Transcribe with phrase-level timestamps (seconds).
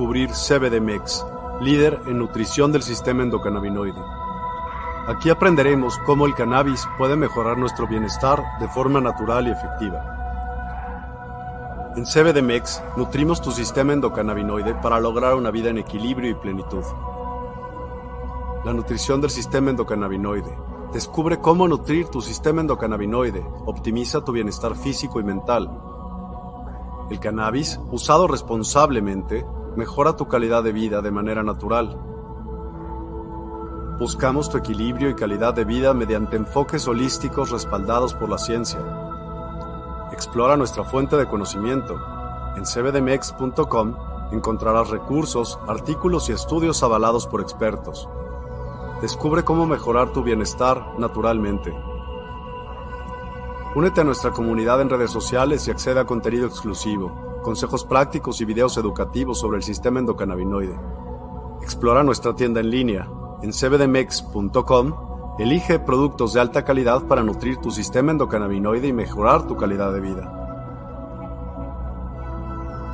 [0.00, 1.26] descubrir CBDMEX,
[1.60, 4.00] líder en nutrición del sistema endocannabinoide.
[5.06, 11.92] Aquí aprenderemos cómo el cannabis puede mejorar nuestro bienestar de forma natural y efectiva.
[11.96, 16.84] En CBDMEX nutrimos tu sistema endocannabinoide para lograr una vida en equilibrio y plenitud.
[18.64, 20.56] La nutrición del sistema endocannabinoide.
[20.94, 23.46] Descubre cómo nutrir tu sistema endocannabinoide.
[23.66, 25.70] Optimiza tu bienestar físico y mental.
[27.10, 29.44] El cannabis, usado responsablemente,
[29.76, 31.96] mejora tu calidad de vida de manera natural.
[33.98, 38.80] Buscamos tu equilibrio y calidad de vida mediante enfoques holísticos respaldados por la ciencia.
[40.12, 42.00] Explora nuestra fuente de conocimiento.
[42.56, 43.94] En cbdmex.com
[44.32, 48.08] encontrarás recursos, artículos y estudios avalados por expertos.
[49.02, 51.74] Descubre cómo mejorar tu bienestar naturalmente.
[53.74, 58.44] Únete a nuestra comunidad en redes sociales y accede a contenido exclusivo, consejos prácticos y
[58.44, 60.78] videos educativos sobre el sistema endocannabinoide.
[61.62, 63.08] Explora nuestra tienda en línea
[63.42, 65.10] en cbdmex.com
[65.40, 70.00] Elige productos de alta calidad para nutrir tu sistema endocannabinoide y mejorar tu calidad de
[70.00, 70.36] vida.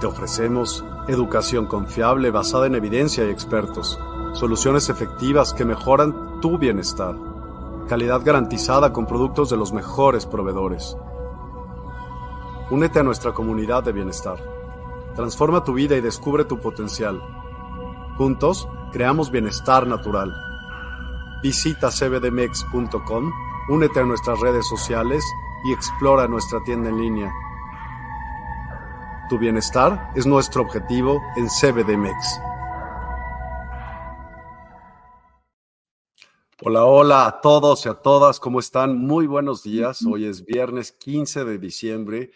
[0.00, 3.98] Te ofrecemos educación confiable basada en evidencia y expertos,
[4.34, 7.17] soluciones efectivas que mejoran tu bienestar,
[7.89, 10.97] calidad garantizada con productos de los mejores proveedores.
[12.69, 14.42] Únete a nuestra comunidad de bienestar.
[15.14, 17.23] Transforma tu vida y descubre tu potencial.
[18.19, 20.34] Juntos, creamos bienestar natural.
[21.45, 23.33] Visita cbdmex.com,
[23.69, 25.23] únete a nuestras redes sociales
[25.64, 27.33] y explora nuestra tienda en línea.
[29.28, 32.41] Tu bienestar es nuestro objetivo en CBDMEX.
[36.64, 38.98] Hola, hola a todos y a todas, ¿cómo están?
[38.98, 40.05] Muy buenos días.
[40.05, 42.33] Hoy es viernes 15 de diciembre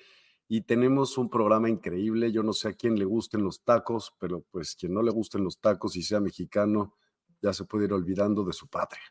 [0.53, 2.33] y tenemos un programa increíble.
[2.33, 5.45] Yo no sé a quién le gusten los tacos, pero pues quien no le gusten
[5.45, 6.97] los tacos y sea mexicano,
[7.41, 9.05] ya se puede ir olvidando de su patria.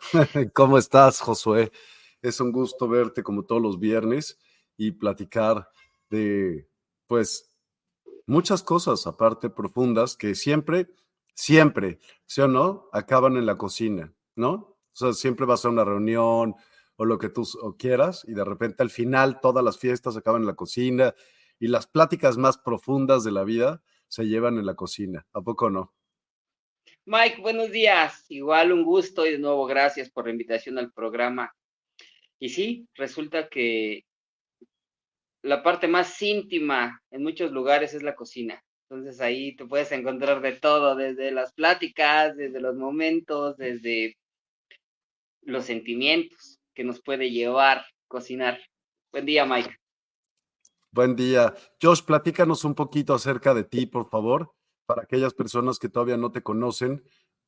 [0.52, 1.72] ¿Cómo estás, Josué?
[2.20, 4.38] Es un gusto verte como todos los viernes
[4.76, 5.66] y platicar
[6.10, 6.68] de,
[7.06, 7.56] pues,
[8.26, 10.90] muchas cosas aparte profundas que siempre,
[11.32, 12.90] siempre, ¿sí o no?
[12.92, 14.52] Acaban en la cocina, ¿no?
[14.52, 16.54] O sea, siempre vas a una reunión
[17.02, 17.42] o lo que tú
[17.76, 21.16] quieras y de repente al final todas las fiestas acaban en la cocina
[21.58, 25.26] y las pláticas más profundas de la vida se llevan en la cocina.
[25.32, 25.92] ¿A poco no?
[27.04, 28.24] Mike, buenos días.
[28.28, 31.52] Igual un gusto y de nuevo gracias por la invitación al programa.
[32.38, 34.04] Y sí, resulta que
[35.42, 38.62] la parte más íntima en muchos lugares es la cocina.
[38.88, 44.16] Entonces ahí te puedes encontrar de todo, desde las pláticas, desde los momentos, desde
[45.40, 48.60] los sentimientos que nos puede llevar cocinar.
[49.12, 49.76] Buen día, Mike.
[50.90, 51.54] Buen día.
[51.80, 54.54] Josh, platícanos un poquito acerca de ti, por favor
[54.86, 57.02] para aquellas personas que todavía no te conocen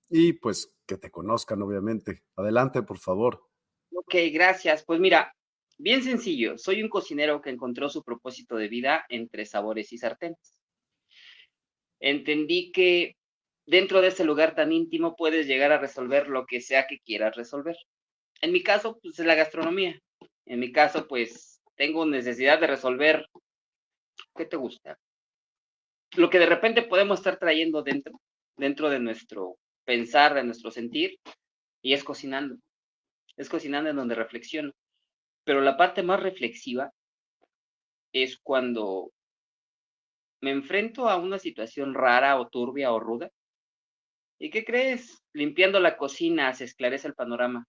[0.09, 2.23] y pues que te conozcan, obviamente.
[2.37, 3.49] Adelante, por favor.
[3.93, 4.85] Ok, gracias.
[4.85, 5.35] Pues mira,
[5.79, 6.57] bien sencillo.
[6.59, 10.63] Soy un cocinero que encontró su propósito de vida entre sabores y sartenes.
[12.01, 13.17] Entendí que
[13.67, 17.37] dentro de ese lugar tan íntimo puedes llegar a resolver lo que sea que quieras
[17.37, 17.77] resolver.
[18.45, 19.99] En mi caso, pues es la gastronomía.
[20.45, 23.27] En mi caso, pues tengo necesidad de resolver
[24.37, 24.99] qué te gusta,
[26.15, 28.21] lo que de repente podemos estar trayendo dentro,
[28.59, 29.57] dentro de nuestro
[29.87, 31.19] pensar, de nuestro sentir,
[31.81, 32.57] y es cocinando.
[33.39, 34.73] Es cocinando en donde reflexiono.
[35.45, 36.93] Pero la parte más reflexiva
[38.13, 39.11] es cuando
[40.43, 43.31] me enfrento a una situación rara o turbia o ruda.
[44.39, 45.23] ¿Y qué crees?
[45.33, 47.67] Limpiando la cocina se esclarece el panorama.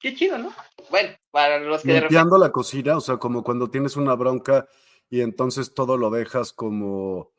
[0.00, 0.52] Qué chido, ¿no?
[0.90, 2.00] Bueno, para los que...
[2.00, 4.68] Limpiando la cocina, o sea, como cuando tienes una bronca
[5.10, 7.32] y entonces todo lo dejas como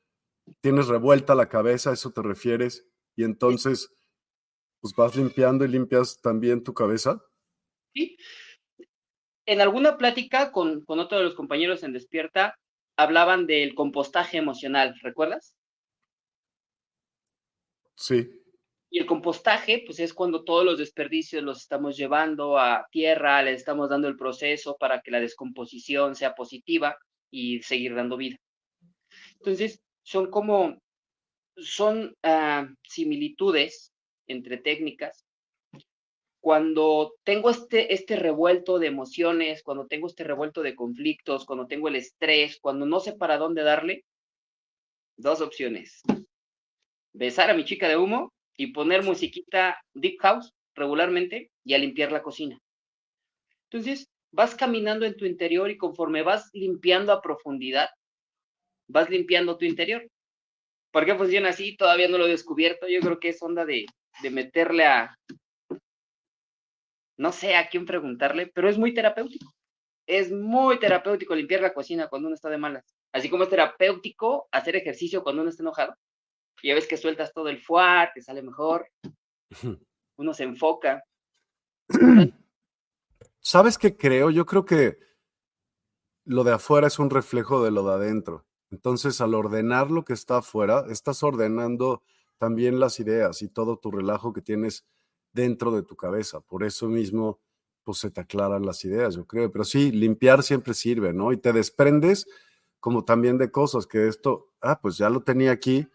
[0.61, 2.87] tienes revuelta la cabeza, ¿a eso te refieres?
[3.15, 3.93] Y entonces,
[4.81, 7.23] pues vas limpiando y limpias también tu cabeza.
[7.93, 8.17] Sí.
[9.45, 12.55] En alguna plática con, con otro de los compañeros en Despierta,
[12.97, 15.53] hablaban del compostaje emocional, ¿recuerdas?
[17.95, 18.38] Sí.
[18.91, 23.53] Y el compostaje, pues es cuando todos los desperdicios los estamos llevando a tierra, le
[23.53, 26.97] estamos dando el proceso para que la descomposición sea positiva
[27.29, 28.37] y seguir dando vida.
[29.33, 30.79] Entonces, son como,
[31.55, 33.93] son ah, similitudes
[34.27, 35.23] entre técnicas.
[36.41, 41.89] Cuando tengo este, este revuelto de emociones, cuando tengo este revuelto de conflictos, cuando tengo
[41.89, 44.05] el estrés, cuando no sé para dónde darle,
[45.15, 46.01] dos opciones.
[47.13, 52.11] Besar a mi chica de humo y poner musiquita deep house regularmente y a limpiar
[52.11, 52.59] la cocina.
[53.71, 57.89] Entonces, vas caminando en tu interior y conforme vas limpiando a profundidad,
[58.89, 60.05] vas limpiando tu interior.
[60.91, 61.77] ¿Por qué funciona así?
[61.77, 62.89] Todavía no lo he descubierto.
[62.89, 63.85] Yo creo que es onda de,
[64.21, 65.15] de meterle a,
[67.17, 69.53] no sé a quién preguntarle, pero es muy terapéutico.
[70.05, 72.83] Es muy terapéutico limpiar la cocina cuando uno está de malas.
[73.13, 75.95] Así como es terapéutico hacer ejercicio cuando uno está enojado.
[76.63, 78.87] Ya ves que sueltas todo el fuá, te sale mejor.
[80.17, 81.03] Uno se enfoca.
[83.39, 84.29] ¿Sabes qué creo?
[84.29, 84.99] Yo creo que
[86.25, 88.45] lo de afuera es un reflejo de lo de adentro.
[88.71, 92.03] Entonces, al ordenar lo que está afuera, estás ordenando
[92.37, 94.85] también las ideas y todo tu relajo que tienes
[95.33, 96.41] dentro de tu cabeza.
[96.41, 97.39] Por eso mismo,
[97.83, 99.51] pues se te aclaran las ideas, yo creo.
[99.51, 101.31] Pero sí, limpiar siempre sirve, ¿no?
[101.31, 102.27] Y te desprendes
[102.79, 105.87] como también de cosas que esto, ah, pues ya lo tenía aquí,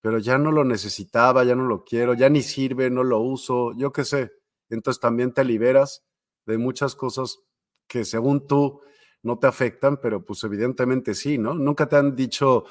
[0.00, 3.72] pero ya no lo necesitaba, ya no lo quiero, ya ni sirve, no lo uso,
[3.76, 4.32] yo qué sé.
[4.70, 6.04] Entonces también te liberas
[6.46, 7.40] de muchas cosas
[7.86, 8.80] que según tú
[9.22, 11.54] no te afectan, pero pues evidentemente sí, ¿no?
[11.54, 12.64] Nunca te han dicho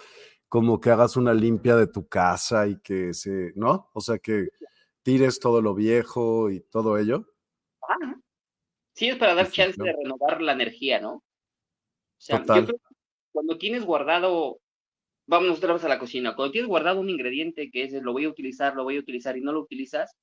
[0.48, 3.90] como que hagas una limpia de tu casa y que se, ¿no?
[3.94, 4.48] O sea, que
[5.02, 7.26] tires todo lo viejo y todo ello.
[8.94, 11.16] Sí, es para dar chance de renovar la energía, ¿no?
[11.16, 11.24] O
[12.18, 12.44] sea,
[13.32, 14.60] cuando tienes guardado,
[15.28, 18.30] vamos vez a la cocina, cuando tienes guardado un ingrediente que es lo voy a
[18.30, 20.16] utilizar, lo voy a utilizar y no lo utilizas,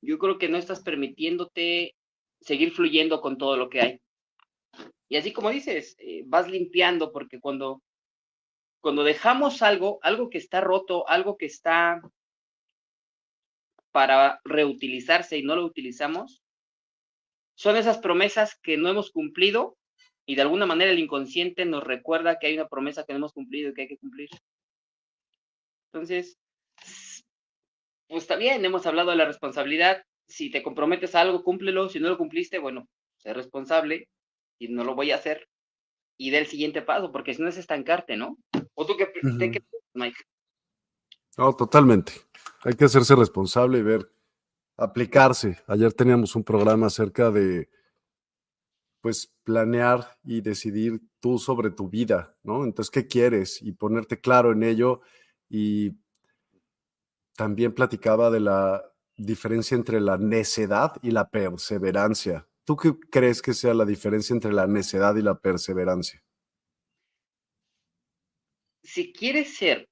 [0.00, 1.96] yo creo que no estás permitiéndote
[2.40, 4.00] seguir fluyendo con todo lo que hay.
[5.08, 7.82] Y así como dices, eh, vas limpiando porque cuando,
[8.80, 12.00] cuando dejamos algo, algo que está roto, algo que está
[13.90, 16.42] para reutilizarse y no lo utilizamos,
[17.56, 19.76] son esas promesas que no hemos cumplido
[20.26, 23.32] y de alguna manera el inconsciente nos recuerda que hay una promesa que no hemos
[23.32, 24.28] cumplido y que hay que cumplir.
[25.92, 26.38] Entonces,
[28.08, 30.02] pues está bien, hemos hablado de la responsabilidad.
[30.26, 31.88] Si te comprometes a algo, cúmplelo.
[31.88, 32.88] Si no lo cumpliste, bueno,
[33.18, 34.08] sé responsable
[34.58, 35.48] y no lo voy a hacer.
[36.16, 38.38] Y dé el siguiente paso, porque si no es estancarte, ¿no?
[38.74, 40.18] ¿O tú qué, uh Mike?
[41.36, 42.12] No, totalmente.
[42.62, 44.10] Hay que hacerse responsable y ver,
[44.76, 45.58] aplicarse.
[45.66, 47.68] Ayer teníamos un programa acerca de,
[49.04, 52.64] pues, planear y decidir tú sobre tu vida, ¿no?
[52.64, 53.60] Entonces, ¿qué quieres?
[53.60, 55.02] Y ponerte claro en ello.
[55.46, 55.98] Y
[57.36, 58.82] también platicaba de la
[59.14, 62.48] diferencia entre la necedad y la perseverancia.
[62.64, 66.24] ¿Tú qué crees que sea la diferencia entre la necedad y la perseverancia?
[68.82, 69.86] Si quieres ser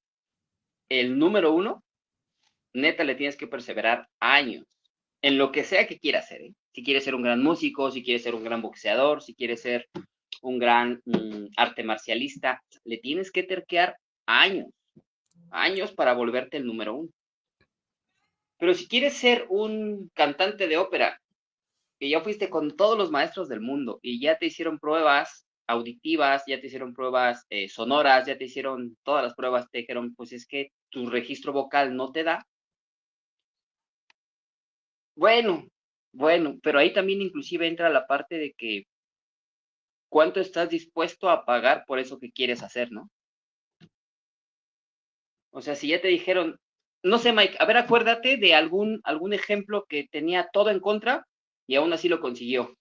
[0.89, 1.85] el número uno,
[2.73, 4.65] neta le tienes que perseverar años
[5.21, 6.41] en lo que sea que quieras hacer.
[6.41, 6.55] ¿eh?
[6.73, 9.89] Si quieres ser un gran músico, si quieres ser un gran boxeador, si quieres ser
[10.41, 13.97] un gran mm, arte marcialista, le tienes que terquear
[14.27, 14.69] años,
[15.51, 17.11] años para volverte el número uno.
[18.59, 21.21] Pero si quieres ser un cantante de ópera,
[21.99, 26.43] que ya fuiste con todos los maestros del mundo y ya te hicieron pruebas auditivas,
[26.47, 30.33] ya te hicieron pruebas eh, sonoras, ya te hicieron todas las pruebas, te dijeron, pues
[30.33, 32.47] es que tu registro vocal no te da.
[35.15, 35.69] Bueno,
[36.13, 38.87] bueno, pero ahí también inclusive entra la parte de que
[40.09, 43.11] cuánto estás dispuesto a pagar por eso que quieres hacer, ¿no?
[45.51, 46.59] O sea, si ya te dijeron,
[47.03, 51.27] no sé, Mike, a ver, acuérdate de algún, algún ejemplo que tenía todo en contra
[51.67, 52.77] y aún así lo consiguió.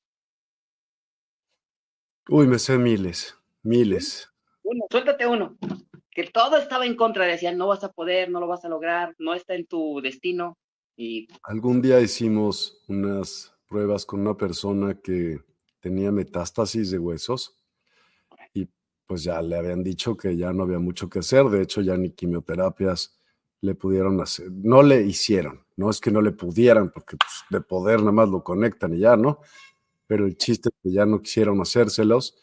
[2.30, 4.32] Uy, me sé miles, miles.
[4.64, 5.58] Uno, suéltate uno.
[6.12, 9.16] Que todo estaba en contra, decían, no vas a poder, no lo vas a lograr,
[9.18, 10.58] no está en tu destino.
[10.96, 11.28] Y...
[11.44, 15.40] Algún día hicimos unas pruebas con una persona que
[15.80, 17.58] tenía metástasis de huesos
[18.54, 18.70] y
[19.08, 21.98] pues ya le habían dicho que ya no había mucho que hacer, de hecho ya
[21.98, 23.18] ni quimioterapias
[23.62, 27.62] le pudieron hacer, no le hicieron, no es que no le pudieran, porque pues, de
[27.62, 29.40] poder nada más lo conectan y ya, ¿no?
[30.08, 32.36] Pero el chiste es que ya no quisieron hacérselos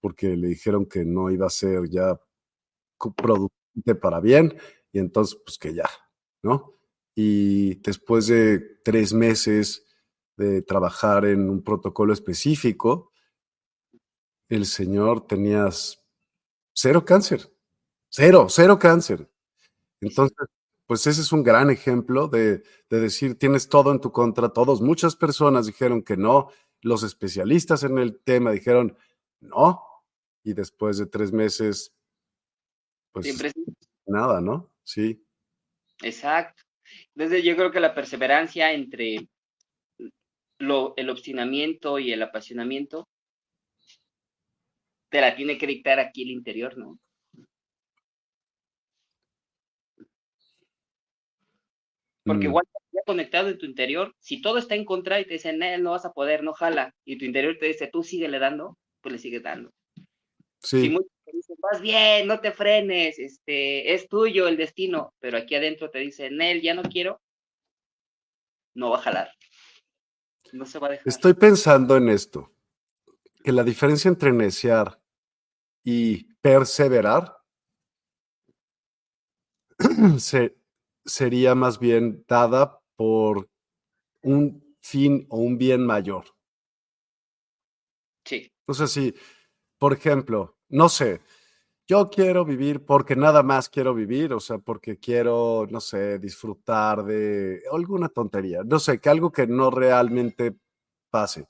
[0.00, 2.20] porque le dijeron que no iba a ser ya
[3.16, 4.56] producente para bien
[4.92, 5.88] y entonces pues que ya,
[6.42, 6.77] ¿no?
[7.20, 9.84] Y después de tres meses
[10.36, 13.10] de trabajar en un protocolo específico,
[14.48, 15.68] el señor tenía
[16.72, 17.52] cero cáncer,
[18.08, 19.28] cero, cero cáncer.
[20.00, 20.46] Entonces,
[20.86, 25.16] pues ese es un gran ejemplo de, decir, tienes todo en tu contra, todos, muchas
[25.16, 28.96] personas dijeron que no, los especialistas en el tema dijeron
[29.40, 29.82] no,
[30.44, 31.92] y después de tres meses,
[33.10, 33.26] pues
[34.06, 34.70] nada, ¿no?
[34.84, 35.26] Sí.
[36.00, 36.67] Exacto.
[37.14, 39.28] Entonces yo creo que la perseverancia entre
[40.58, 43.08] lo, el obstinamiento y el apasionamiento
[45.10, 46.98] te la tiene que dictar aquí el interior, ¿no?
[52.24, 52.50] Porque mm.
[52.50, 55.92] igual ya conectado en tu interior, si todo está en contra y te dicen, no
[55.92, 59.12] vas a poder, no jala, y tu interior te dice, tú sigue le dando, pues
[59.12, 59.72] le sigues dando.
[60.60, 60.82] Sí.
[60.82, 65.38] Si muchos te dicen, vas bien, no te frenes, este, es tuyo el destino, pero
[65.38, 67.20] aquí adentro te dicen, él ya no quiero,
[68.74, 69.30] no va a jalar.
[70.52, 71.06] No se va a dejar.
[71.06, 72.50] Estoy pensando en esto,
[73.44, 75.00] que la diferencia entre necear
[75.84, 77.36] y perseverar
[80.18, 80.56] se,
[81.04, 83.50] sería más bien dada por
[84.22, 86.24] un fin o un bien mayor.
[88.24, 88.50] Sí.
[88.66, 89.14] O sea, si,
[89.78, 91.20] por ejemplo, no sé,
[91.88, 97.04] yo quiero vivir porque nada más quiero vivir, o sea, porque quiero, no sé, disfrutar
[97.04, 100.56] de alguna tontería, no sé, que algo que no realmente
[101.10, 101.48] pase.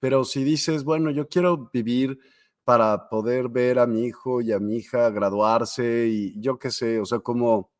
[0.00, 2.18] Pero si dices, bueno, yo quiero vivir
[2.64, 7.00] para poder ver a mi hijo y a mi hija graduarse y yo qué sé,
[7.00, 7.72] o sea, como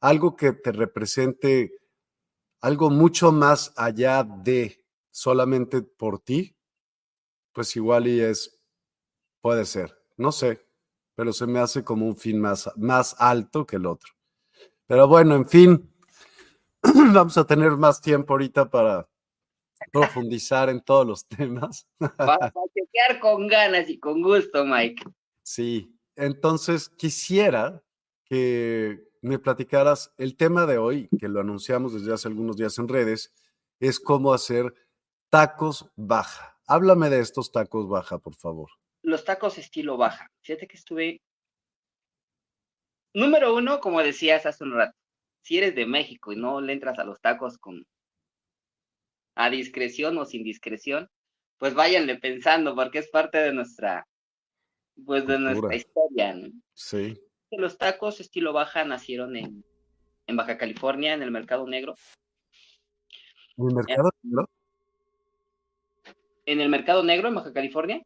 [0.00, 1.72] algo que te represente
[2.60, 6.56] algo mucho más allá de solamente por ti,
[7.52, 8.60] pues igual y es,
[9.42, 10.64] puede ser, no sé,
[11.14, 14.12] pero se me hace como un fin más, más alto que el otro.
[14.86, 15.90] Pero bueno, en fin,
[17.12, 19.08] vamos a tener más tiempo ahorita para
[19.92, 21.86] profundizar en todos los temas.
[22.18, 25.04] Vas a chequear con ganas y con gusto, Mike.
[25.42, 27.82] Sí, entonces quisiera
[28.24, 32.88] que me platicaras el tema de hoy, que lo anunciamos desde hace algunos días en
[32.88, 33.32] redes,
[33.78, 34.74] es cómo hacer
[35.30, 36.58] tacos baja.
[36.66, 38.70] Háblame de estos tacos baja, por favor.
[39.02, 40.30] Los tacos estilo baja.
[40.42, 41.20] Fíjate que estuve.
[43.14, 44.96] Número uno, como decías hace un rato,
[45.42, 47.84] si eres de México y no le entras a los tacos con
[49.34, 51.08] a discreción o sin discreción,
[51.58, 54.06] pues váyanle pensando, porque es parte de nuestra,
[55.04, 56.50] pues de nuestra historia, ¿no?
[56.74, 57.18] Sí
[57.58, 59.64] los tacos estilo baja nacieron en,
[60.32, 61.96] Baja California, en el mercado negro.
[63.56, 64.48] ¿En el mercado negro?
[66.46, 68.00] En el mercado negro, en Baja California.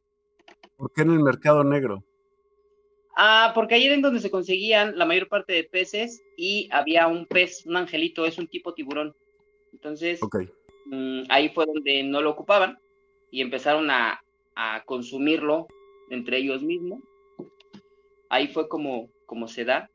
[0.77, 2.05] ¿Por qué en el mercado negro?
[3.17, 7.07] Ah, porque ahí era en donde se conseguían la mayor parte de peces y había
[7.07, 9.15] un pez, un angelito, es un tipo tiburón.
[9.73, 10.21] Entonces,
[10.87, 12.79] mm, ahí fue donde no lo ocupaban
[13.31, 14.21] y empezaron a,
[14.57, 15.69] a consumirlo
[16.11, 17.01] entre ellos mismos.
[18.29, 19.91] Ahí fue como como se da.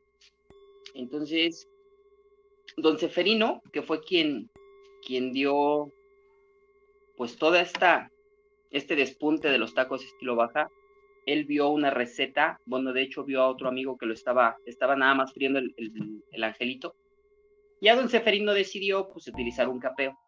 [0.94, 1.68] Entonces,
[2.76, 4.50] don Seferino, que fue quien,
[5.06, 5.92] quien dio
[7.16, 8.10] pues toda esta,
[8.70, 10.68] este despunte de los tacos estilo baja,
[11.26, 14.96] él vio una receta, bueno, de hecho vio a otro amigo que lo estaba, estaba
[14.96, 15.74] nada más friendo el,
[16.32, 16.94] el, angelito,
[17.80, 20.18] y a don Seferino decidió pues utilizar un capeo.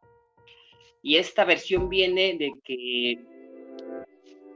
[1.03, 3.19] Y esta versión viene de que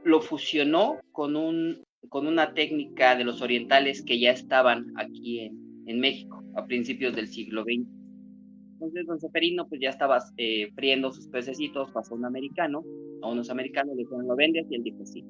[0.03, 5.99] lo fusionó con un con una técnica de los orientales que ya estaban aquí en,
[5.99, 7.96] México a principios del siglo XX.
[8.79, 12.83] Entonces, don Seferino, pues ya estaba eh, friendo sus pececitos, pasó un americano,
[13.23, 14.67] a unos americanos le dijeron, ¿lo vendes?
[14.69, 15.25] Y él dijo, sí.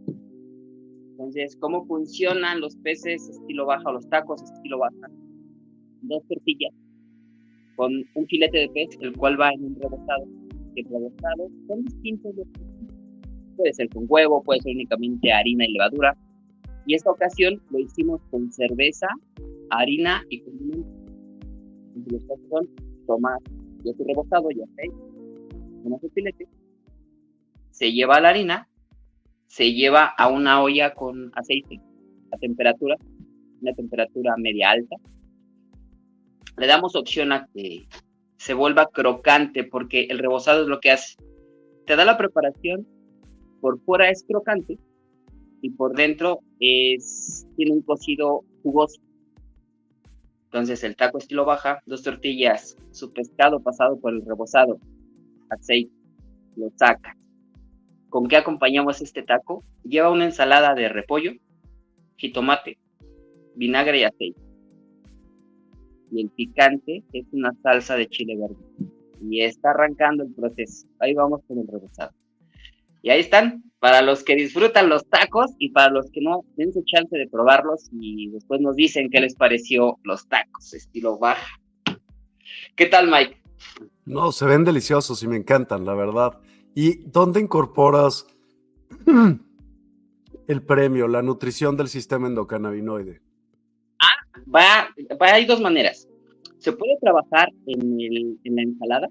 [1.11, 5.09] Entonces, ¿cómo funcionan los peces estilo baja los tacos estilo baja?
[6.01, 6.73] Dos tortillas
[7.77, 10.25] con un filete de pez, el cual va en un rebozado.
[10.75, 12.33] El rebozado son distintos.
[13.55, 16.17] Puede ser con huevo, puede ser únicamente harina y levadura,
[16.87, 19.07] y esta ocasión lo hicimos con cerveza,
[19.71, 20.91] harina y condimentos.
[22.11, 22.69] Los son
[23.07, 23.49] tomate,
[23.83, 24.95] y este rebozado y aceite,
[25.83, 26.47] un filete.
[27.71, 28.67] Se lleva la harina,
[29.47, 31.79] se lleva a una olla con aceite
[32.31, 32.95] a temperatura,
[33.61, 34.95] una temperatura media alta.
[36.57, 37.87] Le damos opción a que
[38.37, 41.15] se vuelva crocante porque el rebozado es lo que hace.
[41.85, 42.85] Te da la preparación,
[43.61, 44.77] por fuera es crocante
[45.61, 49.01] y por dentro es, tiene un cocido jugoso.
[50.57, 54.79] Entonces el taco estilo baja, dos tortillas, su pescado pasado por el rebozado,
[55.51, 55.93] aceite,
[56.55, 57.15] lo saca.
[58.09, 59.63] ¿Con qué acompañamos este taco?
[59.83, 61.33] Lleva una ensalada de repollo,
[62.15, 62.79] jitomate,
[63.53, 64.41] vinagre y aceite.
[66.09, 68.89] Y el picante es una salsa de chile verde.
[69.21, 70.87] Y está arrancando el proceso.
[70.97, 72.13] Ahí vamos con el rebozado.
[73.07, 76.73] Y ahí están, para los que disfrutan los tacos y para los que no, den
[76.73, 81.47] su chance de probarlos y después nos dicen qué les pareció los tacos, estilo baja.
[82.75, 83.41] ¿Qué tal, Mike?
[84.03, 86.37] No, se ven deliciosos y me encantan, la verdad.
[86.75, 88.27] ¿Y dónde incorporas
[90.49, 93.21] el premio, la nutrición del sistema endocannabinoide?
[94.01, 94.89] Ah, va,
[95.21, 96.09] va hay dos maneras.
[96.57, 99.07] Se puede trabajar en, el, en la ensalada,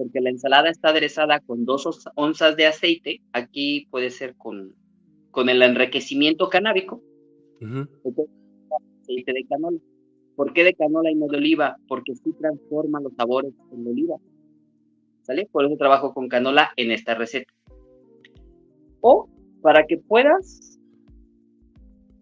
[0.00, 4.74] porque la ensalada está aderezada con dos onzas de aceite, aquí puede ser con,
[5.30, 7.02] con el enriquecimiento canábico,
[9.02, 9.78] aceite de canola.
[10.36, 11.76] ¿Por qué de canola y no de oliva?
[11.86, 14.16] Porque sí transforma los sabores en oliva.
[15.20, 15.46] ¿Sale?
[15.52, 17.52] Por eso trabajo con canola en esta receta.
[19.02, 19.28] O
[19.60, 20.78] para que puedas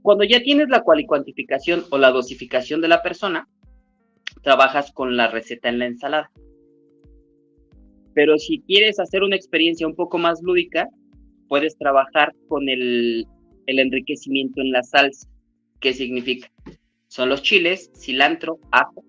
[0.03, 3.49] Cuando ya tienes la cuantificación o la dosificación de la persona,
[4.43, 6.33] trabajas con la receta en la ensalada.
[8.19, 10.89] Pero si quieres hacer una experiencia un poco más lúdica,
[11.47, 13.25] puedes trabajar con el,
[13.69, 15.29] el enriquecimiento en la salsa.
[15.79, 16.49] ¿Qué significa?
[17.07, 19.05] Son los chiles, cilantro, ajo,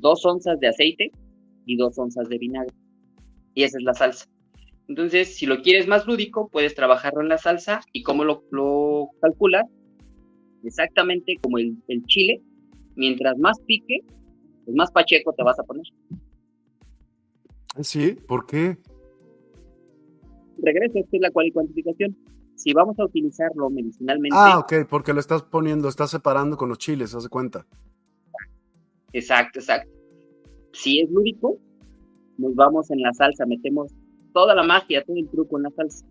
[0.00, 1.10] dos onzas de aceite
[1.64, 2.74] y dos onzas de vinagre.
[3.54, 4.26] Y esa es la salsa.
[4.88, 9.08] Entonces, si lo quieres más lúdico, puedes trabajarlo en la salsa y cómo lo, lo
[9.22, 9.64] calculas,
[10.64, 12.42] exactamente como el, el chile,
[12.94, 14.00] mientras más pique,
[14.66, 15.86] pues más pacheco te vas a poner.
[17.80, 18.78] Sí, ¿por qué?
[20.58, 22.16] Regreso, esta es la cuantificación.
[22.54, 24.36] Si vamos a utilizarlo medicinalmente.
[24.38, 27.66] Ah, ok, porque lo estás poniendo, estás separando con los chiles, haz de cuenta.
[29.12, 29.90] Exacto, exacto.
[30.72, 31.58] Si es lúdico,
[32.38, 33.92] nos vamos en la salsa, metemos
[34.32, 36.06] toda la magia, todo el truco en la salsa,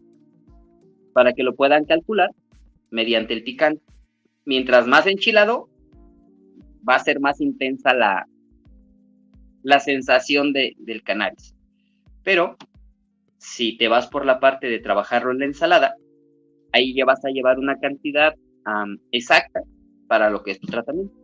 [1.14, 2.30] para que lo puedan calcular
[2.92, 3.82] mediante el picante.
[4.46, 5.70] Mientras más enchilado,
[6.88, 8.28] va a ser más intensa la,
[9.64, 11.55] la sensación de, del cannabis.
[12.26, 12.58] Pero
[13.38, 15.96] si te vas por la parte de trabajarlo en la ensalada,
[16.74, 18.34] ahí ya vas a llevar una cantidad
[19.12, 19.62] exacta
[20.08, 21.16] para lo que es tu tratamiento.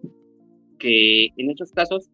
[0.77, 2.09] Que en estos casos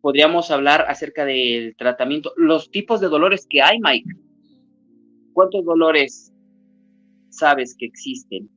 [0.00, 4.10] podríamos hablar acerca del tratamiento, los tipos de dolores que hay, Mike.
[5.34, 6.32] ¿Cuántos dolores
[7.28, 8.50] sabes que existen?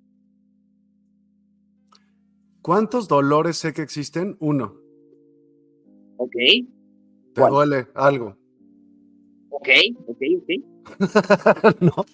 [2.61, 4.37] ¿Cuántos dolores sé que existen?
[4.39, 4.77] Uno.
[6.15, 6.35] Ok.
[7.33, 8.37] ¿Te duele algo?
[9.63, 9.69] Ok,
[10.07, 10.49] ok, ok.
[11.79, 12.05] no.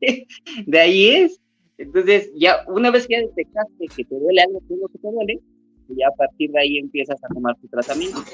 [0.66, 1.38] de ahí es.
[1.76, 4.98] Entonces, ya una vez que ya detectaste que te duele algo, que es lo que
[4.98, 5.40] te duele,
[5.88, 8.24] y ya a partir de ahí empiezas a tomar tu tratamiento.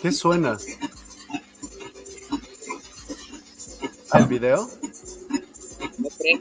[0.00, 0.56] ¿Qué suena?
[4.14, 4.66] ¿El video?
[5.98, 6.40] No creo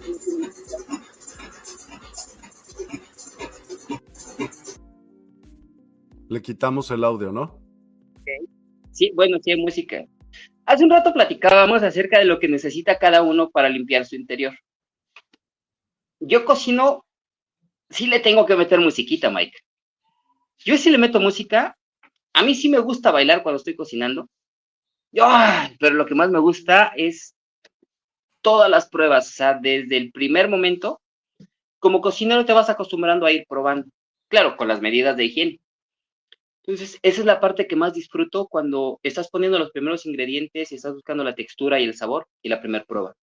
[6.34, 7.62] Le quitamos el audio, ¿no?
[8.89, 10.04] Sí, bueno, sí hay música.
[10.65, 14.58] Hace un rato platicábamos acerca de lo que necesita cada uno para limpiar su interior.
[16.19, 17.06] Yo cocino,
[17.88, 19.60] sí le tengo que meter musiquita, Mike.
[20.65, 21.78] Yo sí le meto música.
[22.34, 24.28] A mí sí me gusta bailar cuando estoy cocinando.
[25.80, 27.36] pero lo que más me gusta es
[28.41, 31.00] todas las pruebas, o sea, desde el primer momento,
[31.78, 33.88] como cocinero te vas acostumbrando a ir probando,
[34.30, 35.60] claro, con las medidas de higiene.
[36.65, 40.76] Entonces, esa es la parte que más disfruto cuando estás poniendo los primeros ingredientes y
[40.76, 43.13] estás buscando la textura y el sabor y la primera prueba.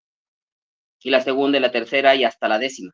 [1.03, 2.93] Y la segunda y la tercera y hasta la décima.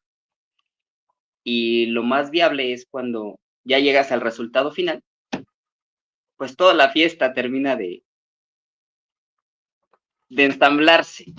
[1.43, 5.03] Y lo más viable es cuando ya llegas al resultado final,
[6.37, 8.05] pues toda la fiesta termina de,
[10.29, 11.35] de ensamblarse.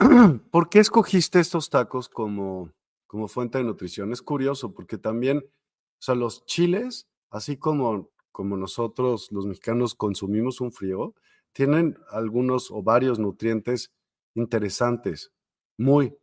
[0.50, 2.72] ¿Por qué escogiste estos tacos como,
[3.06, 4.10] como fuente de nutrición?
[4.10, 10.60] Es curioso porque también, o sea, los chiles así como, como nosotros los mexicanos consumimos
[10.60, 11.14] un frío,
[11.52, 13.92] tienen algunos o varios nutrientes
[14.34, 15.32] interesantes,
[15.78, 16.16] muy,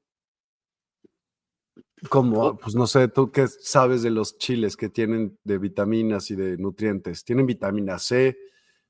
[2.10, 6.36] como, pues no sé, tú qué sabes de los chiles que tienen de vitaminas y
[6.36, 7.24] de nutrientes.
[7.24, 8.38] Tienen vitamina C,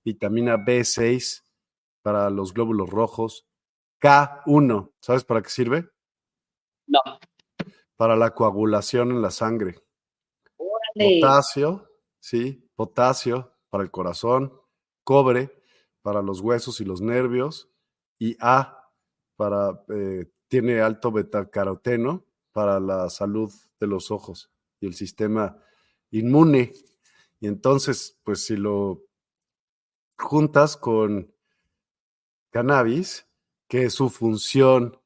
[0.04, 1.43] vitamina B6
[2.02, 3.45] para los glóbulos rojos,
[4.02, 5.89] K1, ¿sabes para qué sirve?
[6.88, 6.99] No.
[7.95, 9.80] Para la coagulación en la sangre.
[10.93, 11.88] Potasio,
[12.23, 12.65] ¿sí?
[12.75, 14.53] Potasio para el corazón,
[15.03, 15.62] cobre
[16.01, 17.69] para los huesos y los nervios,
[18.17, 18.89] y A
[19.36, 25.57] para, eh, tiene alto betacaroteno para la salud de los ojos y el sistema
[26.12, 26.71] inmune.
[27.41, 29.03] Y entonces, pues si lo
[30.17, 31.33] juntas con
[32.51, 33.27] cannabis,
[33.67, 34.97] que es su función,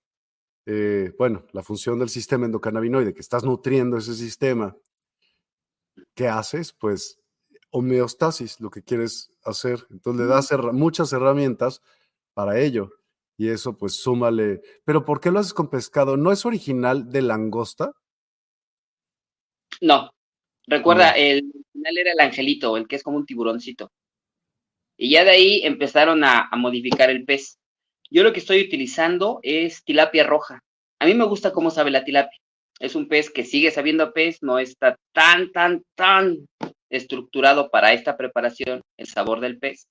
[0.67, 4.77] eh, bueno, la función del sistema endocannabinoide, que estás nutriendo ese sistema
[6.17, 6.73] ¿qué haces?
[6.73, 7.19] Pues
[7.69, 9.85] homeostasis, lo que quieres hacer.
[9.91, 11.81] Entonces le das muchas herramientas
[12.33, 12.89] para ello.
[13.37, 14.61] Y eso pues súmale.
[14.83, 16.17] Pero ¿por qué lo haces con pescado?
[16.17, 17.93] ¿No es original de langosta?
[19.79, 20.09] No.
[20.65, 23.91] Recuerda, el original era el angelito, el que es como un tiburoncito.
[24.97, 27.59] Y ya de ahí empezaron a, a modificar el pez.
[28.09, 30.63] Yo lo que estoy utilizando es tilapia roja.
[30.99, 32.39] A mí me gusta cómo sabe la tilapia.
[32.79, 36.47] Es un pez que sigue sabiendo pez, no está tan, tan, tan
[36.89, 39.87] estructurado para esta preparación, el sabor del pez.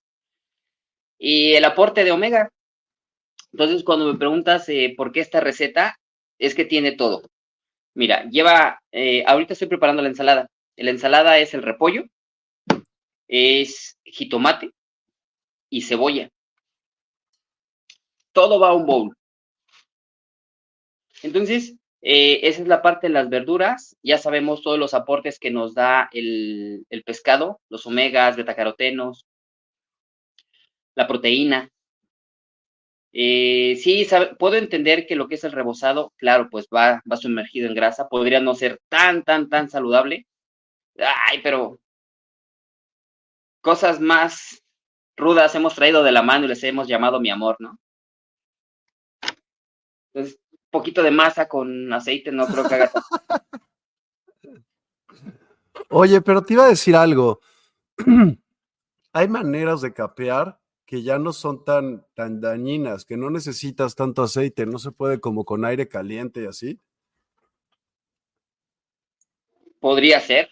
[1.18, 2.50] Y el aporte de omega.
[3.52, 5.96] Entonces, cuando me preguntas eh, por qué esta receta,
[6.38, 7.22] es que tiene todo.
[7.94, 10.48] Mira, lleva, eh, ahorita estoy preparando la ensalada.
[10.76, 12.04] La ensalada es el repollo,
[13.28, 14.70] es jitomate
[15.70, 16.28] y cebolla.
[18.32, 19.16] todo va a un bowl.
[21.22, 23.96] Entonces, eh, esa es la parte de las verduras.
[24.02, 29.26] Ya sabemos todos los aportes que nos da el, pescado, los omegas, betacarotenos,
[30.94, 31.70] la proteína.
[33.12, 34.06] Eh, sí,
[34.38, 38.08] puedo entender que lo que es el rebozado, claro, pues va, va sumergido en grasa.
[38.08, 40.26] Podría no ser tan, tan, tan saludable.
[41.28, 41.78] Ay, pero
[43.60, 44.62] cosas más
[45.16, 47.78] rudas hemos traído de la mano y les hemos llamado mi amor, ¿no?
[50.14, 50.38] Entonces,
[50.76, 52.92] poquito de masa con aceite, no creo que haga.
[55.90, 57.40] Oye, pero te iba a decir algo.
[59.12, 64.22] Hay maneras de capear que ya no son tan, tan dañinas, que no necesitas tanto
[64.22, 66.80] aceite, no se puede como con aire caliente y así.
[69.80, 70.48] Podría ser.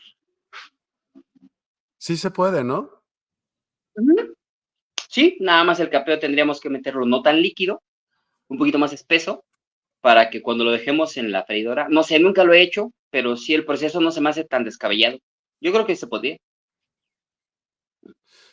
[1.98, 2.90] Sí se puede, ¿no?
[5.08, 7.82] Sí, nada más el capeo tendríamos que meterlo no tan líquido,
[8.48, 9.44] un poquito más espeso,
[10.04, 13.38] para que cuando lo dejemos en la freidora, no sé, nunca lo he hecho, pero
[13.38, 15.16] sí el proceso no se me hace tan descabellado.
[15.62, 16.36] Yo creo que se podría.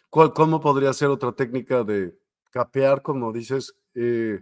[0.09, 2.17] ¿Cómo podría ser otra técnica de
[2.51, 4.39] capear, como dices, eh,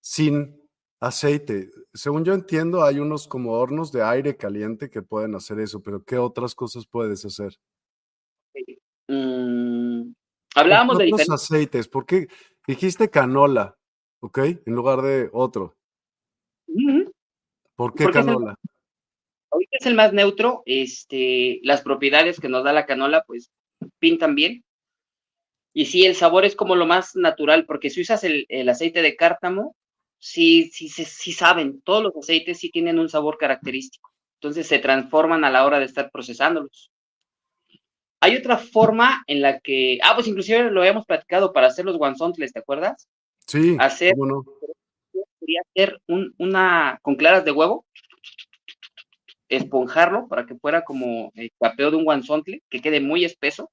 [0.00, 0.60] sin
[0.98, 1.70] aceite?
[1.92, 6.02] Según yo entiendo, hay unos como hornos de aire caliente que pueden hacer eso, pero
[6.02, 7.56] ¿qué otras cosas puedes hacer?
[9.06, 10.12] Mm,
[10.56, 11.86] hablábamos de diferentes aceites.
[11.86, 12.26] ¿Por qué
[12.66, 13.78] dijiste canola?
[14.18, 14.38] ¿Ok?
[14.38, 15.76] En lugar de otro.
[17.76, 18.56] ¿Por qué canola?
[19.54, 23.50] ahorita es el más neutro, este, las propiedades que nos da la canola, pues
[23.98, 24.64] pintan bien.
[25.72, 29.16] Y sí, el sabor es como lo más natural, porque si usas el, aceite de
[29.16, 29.76] cártamo,
[30.18, 34.10] sí, sí, sí, saben, todos los aceites sí tienen un sabor característico.
[34.40, 36.90] Entonces se transforman a la hora de estar procesándolos.
[38.20, 41.98] Hay otra forma en la que, ah, pues inclusive lo habíamos platicado para hacer los
[41.98, 43.08] guanzontles, ¿te acuerdas?
[43.46, 43.76] Sí.
[43.78, 44.14] Hacer
[45.44, 47.84] quería hacer una con claras de huevo,
[49.48, 53.70] esponjarlo para que fuera como el capeo de un guanzontle, que quede muy espeso.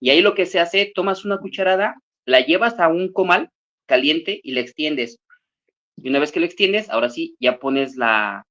[0.00, 3.50] Y ahí lo que se hace, tomas una cucharada, la llevas a un comal
[3.86, 5.18] caliente y le extiendes.
[5.96, 8.46] Y una vez que lo extiendes, ahora sí, ya pones la,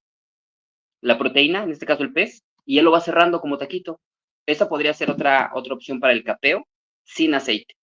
[1.02, 4.00] la proteína, en este caso el pez, y ya lo va cerrando como taquito.
[4.46, 6.68] Esa podría ser otra, otra opción para el capeo
[7.04, 7.76] sin aceite.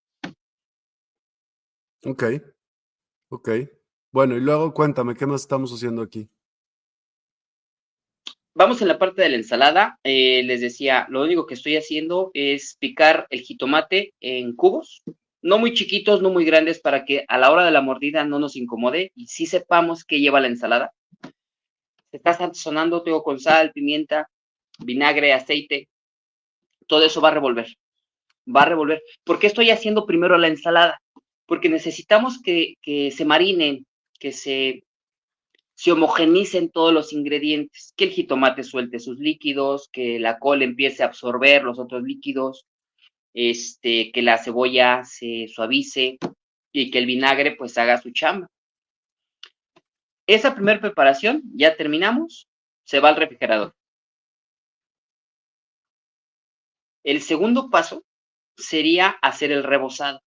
[2.05, 2.25] Ok,
[3.29, 3.49] ok.
[4.14, 6.29] Bueno, y luego cuéntame, ¿qué más estamos haciendo aquí?
[8.55, 9.98] Vamos en la parte de la ensalada.
[10.05, 15.03] Eh, les decía, lo único que estoy haciendo es picar el jitomate en cubos,
[15.42, 18.38] no muy chiquitos, no muy grandes, para que a la hora de la mordida no
[18.38, 20.92] nos incomode y sí sepamos qué lleva la ensalada.
[22.12, 24.31] Se está sazonando, tengo con sal, pimienta,
[24.79, 25.88] vinagre, aceite.
[26.87, 27.66] Todo eso va a revolver.
[28.46, 29.03] Va a revolver.
[29.24, 31.03] ¿Por qué estoy haciendo primero la ensalada?
[31.46, 33.85] Porque necesitamos que, que se marinen
[34.18, 34.85] que se,
[35.90, 41.07] homogenicen todos los ingredientes, que el jitomate suelte sus líquidos, que la col empiece a
[41.07, 42.66] absorber los otros líquidos,
[43.35, 46.18] este, que la cebolla se suavice
[46.72, 48.48] y que el vinagre pues haga su chamba.
[50.27, 52.48] Esa primera preparación, ya terminamos,
[52.85, 53.74] se va al refrigerador.
[57.05, 58.05] El segundo paso
[58.57, 60.22] sería hacer el rebozado.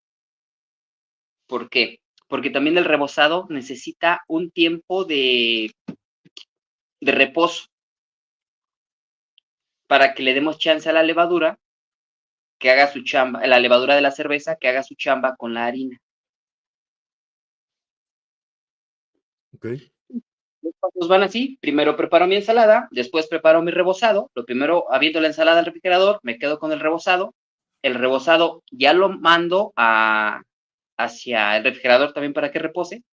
[1.47, 1.99] ¿Por qué?
[2.27, 5.71] Porque también el rebozado necesita un tiempo de,
[7.01, 7.67] de reposo
[9.87, 11.57] para que le demos chance a la levadura
[12.59, 15.65] que haga su chamba, la levadura de la cerveza que haga su chamba con la
[15.65, 15.97] harina.
[19.53, 19.65] Ok.
[20.61, 25.21] Los pasos van así, primero preparo mi ensalada, después preparo mi rebozado, lo primero abriendo
[25.21, 27.33] la ensalada al refrigerador, me quedo con el rebozado,
[27.81, 30.41] el rebozado ya lo mando a,
[30.97, 33.03] hacia el refrigerador también para que repose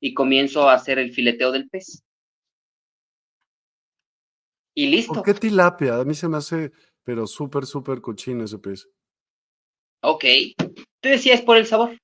[0.00, 2.02] y comienzo a hacer el fileteo del pez.
[4.74, 5.14] Y listo.
[5.14, 5.96] ¿Por qué tilapia?
[5.96, 6.72] A mí se me hace,
[7.04, 8.88] pero súper, súper cochino ese pez.
[10.02, 10.24] Ok.
[11.00, 11.96] Te decía, es por el sabor.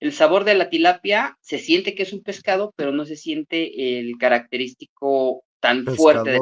[0.00, 3.98] El sabor de la tilapia se siente que es un pescado, pero no se siente
[3.98, 6.38] el característico tan fuerte.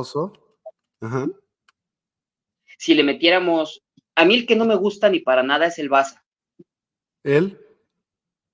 [1.01, 1.29] Ajá.
[2.79, 3.83] Si le metiéramos,
[4.15, 5.89] a mí el que no me gusta ni para nada es el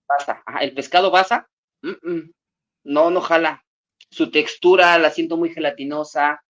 [0.08, 0.42] basa.
[0.60, 0.68] ¿El?
[0.68, 1.48] el pescado basa,
[2.84, 3.64] no, no jala.
[4.10, 6.42] Su textura la siento muy gelatinosa.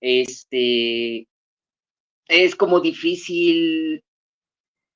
[0.00, 1.26] Este
[2.28, 4.02] es como difícil.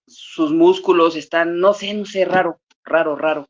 [0.06, 3.46] Sus músculos están, no sé, no sé, raro, raro, raro.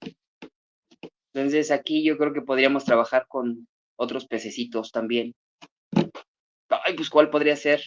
[1.32, 3.66] Entonces aquí yo creo que podríamos trabajar con
[3.96, 5.34] otros pececitos también.
[6.68, 7.82] Ay, pues ¿cuál podría ser?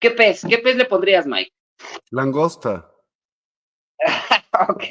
[0.00, 0.42] ¿Qué pez?
[0.48, 1.52] ¿Qué pez le pondrías, Mike?
[2.10, 2.91] Langosta.
[4.68, 4.84] ok.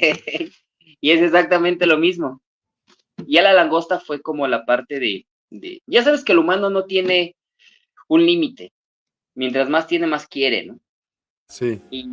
[1.00, 2.40] Y es exactamente lo mismo.
[3.26, 6.84] Ya la langosta fue como la parte de, de, ya sabes que el humano no
[6.84, 7.36] tiene
[8.08, 8.72] un límite.
[9.34, 10.78] Mientras más tiene, más quiere, ¿no?
[11.48, 11.80] Sí.
[11.90, 12.10] Y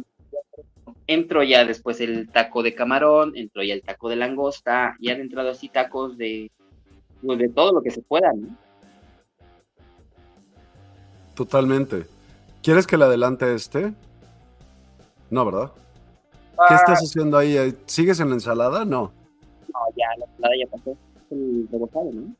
[1.07, 5.19] entró ya después el taco de camarón, entró ya el taco de langosta, y han
[5.19, 6.51] entrado así tacos de,
[7.21, 8.55] pues, de todo lo que se pueda, ¿no?
[11.35, 12.05] Totalmente.
[12.61, 13.93] ¿Quieres que le adelante este?
[15.29, 15.71] No, ¿verdad?
[16.67, 17.77] ¿Qué estás haciendo ahí?
[17.85, 18.85] ¿Sigues en la ensalada?
[18.85, 19.13] No.
[19.73, 20.97] No, ya, la ensalada ya pasó.
[21.31, 22.35] El rebozado, ¿no?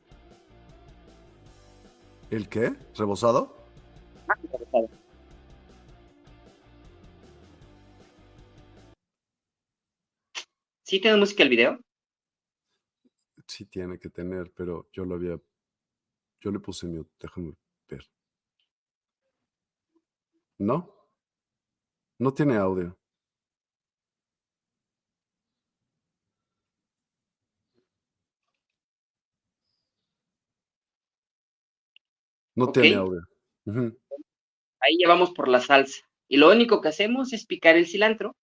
[2.30, 2.74] ¿El qué?
[2.96, 3.56] ¿Rebozado?
[4.28, 4.88] Ah, el rebozado.
[10.84, 11.78] ¿Sí tiene música el video?
[13.46, 15.38] Sí tiene que tener, pero yo lo había...
[16.40, 17.54] Yo le puse mute, déjame
[17.88, 18.04] ver.
[20.58, 21.08] ¿No?
[22.18, 22.99] No tiene audio.
[32.60, 33.22] No tiene audio.
[34.80, 36.02] Ahí ya vamos por la salsa.
[36.28, 38.36] Y lo único que hacemos es picar el cilantro,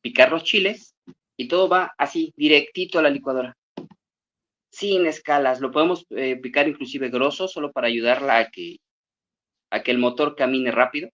[0.00, 0.94] picar los chiles,
[1.36, 3.56] y todo va así, directito a la licuadora.
[4.70, 5.60] Sin escalas.
[5.60, 8.76] Lo podemos eh, picar inclusive grosso, solo para ayudarla a que,
[9.70, 11.10] a que el motor camine rápido.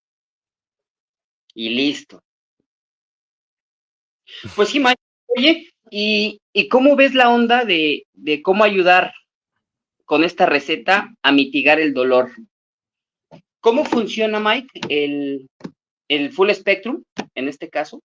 [1.54, 2.22] Y listo.
[4.54, 5.00] Pues sí, Mike.
[5.34, 9.14] Oye, ¿y, y cómo ves la onda de, de cómo ayudar
[10.12, 12.32] con esta receta a mitigar el dolor?
[13.60, 15.48] ¿Cómo funciona, Mike, el,
[16.06, 17.02] el full spectrum,
[17.34, 18.02] en este caso,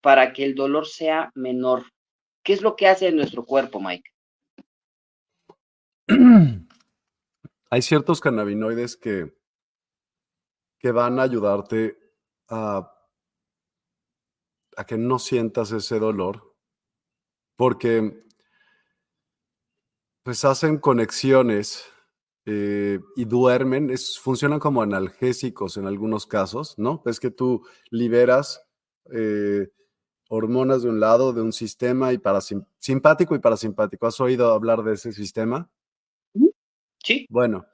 [0.00, 1.84] para que el dolor sea menor?
[2.42, 4.10] ¿Qué es lo que hace en nuestro cuerpo, Mike?
[7.70, 9.36] Hay ciertos cannabinoides que,
[10.80, 11.96] que van a ayudarte
[12.48, 12.92] a,
[14.76, 16.56] a que no sientas ese dolor,
[17.54, 18.25] porque
[20.26, 21.84] pues hacen conexiones
[22.46, 27.00] eh, y duermen, es, funcionan como analgésicos en algunos casos, ¿no?
[27.06, 28.60] Es que tú liberas
[29.12, 29.68] eh,
[30.28, 34.08] hormonas de un lado, de un sistema y parasim- simpático y parasimpático.
[34.08, 35.70] ¿Has oído hablar de ese sistema?
[37.04, 37.66] Sí, Bueno,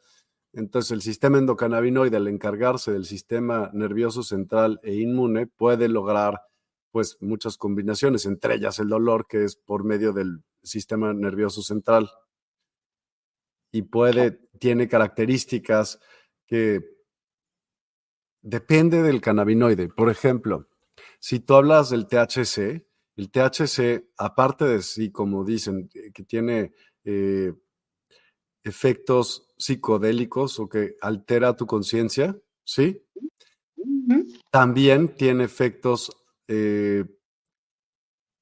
[0.52, 6.42] entonces el sistema endocannabinoide, al encargarse del sistema nervioso central e inmune, puede lograr
[6.90, 12.10] pues muchas combinaciones, entre ellas el dolor, que es por medio del sistema nervioso central.
[13.72, 15.98] Y puede, tiene características
[16.46, 16.80] que
[18.42, 19.88] depende del cannabinoide.
[19.88, 20.68] Por ejemplo,
[21.18, 26.72] si tú hablas del THC, el THC, aparte de sí, como dicen, que tiene
[27.04, 27.52] eh,
[28.64, 33.04] efectos psicodélicos o que altera tu conciencia, ¿sí?
[34.50, 36.11] También tiene efectos
[36.48, 37.04] eh,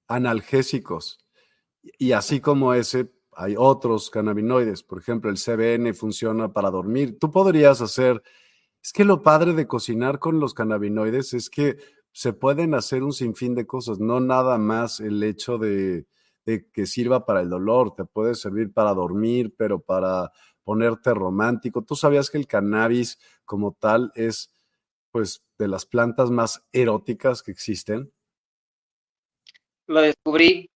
[0.09, 1.19] analgésicos.
[1.99, 4.83] Y así como ese, hay otros cannabinoides.
[4.83, 7.19] Por ejemplo, el CBN funciona para dormir.
[7.19, 8.23] Tú podrías hacer,
[8.83, 11.77] es que lo padre de cocinar con los cannabinoides es que
[12.13, 16.07] se pueden hacer un sinfín de cosas, no nada más el hecho de,
[16.45, 20.33] de que sirva para el dolor, te puede servir para dormir, pero para
[20.65, 21.83] ponerte romántico.
[21.83, 24.53] ¿Tú sabías que el cannabis como tal es
[25.11, 28.13] pues de las plantas más eróticas que existen?
[29.87, 30.70] Lo descubrí.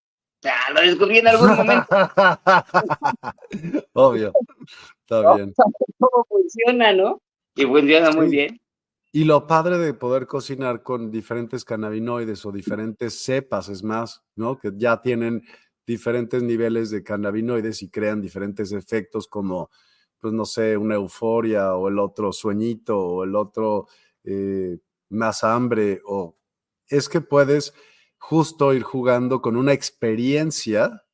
[0.45, 1.87] Ah, lo descubrí en algún momento.
[3.95, 4.33] Obvio.
[5.01, 5.35] Está ¿no?
[5.37, 5.55] bien.
[5.99, 7.23] ¿Cómo funciona, no?
[7.55, 8.33] Y funciona muy Sí.
[8.37, 8.61] bien.
[9.13, 14.59] Y lo padre de poder cocinar con diferentes cannabinoides o diferentes cepas, es más, ¿no?
[14.59, 15.45] Que ya tienen
[15.87, 19.71] diferentes niveles de cannabinoides y crean diferentes efectos como,
[20.19, 23.87] pues no sé, una euforia o el otro sueñito o el otro
[24.25, 24.79] eh,
[25.11, 26.37] más hambre o
[26.89, 27.73] es que puedes
[28.29, 31.05] justo ir jugando con una experiencia,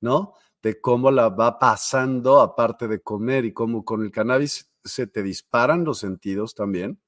[0.00, 0.34] ¿no?
[0.62, 5.22] De cómo la va pasando aparte de comer y cómo con el cannabis se te
[5.22, 7.00] disparan los sentidos también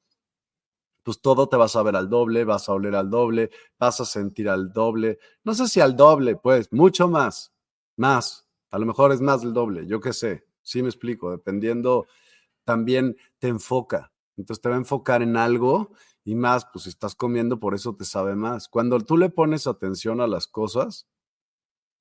[1.09, 4.05] pues todo te vas a ver al doble, vas a oler al doble, vas a
[4.05, 5.19] sentir al doble.
[5.43, 7.51] No sé si al doble, pues, mucho más,
[7.97, 8.47] más.
[8.71, 10.45] A lo mejor es más del doble, yo qué sé.
[10.61, 12.09] Sí me explico, dependiendo,
[12.63, 14.13] también te enfoca.
[14.37, 15.93] Entonces te va a enfocar en algo
[16.29, 18.69] y más, pues si estás comiendo, por eso te sabe más.
[18.69, 21.09] Cuando tú le pones atención a las cosas,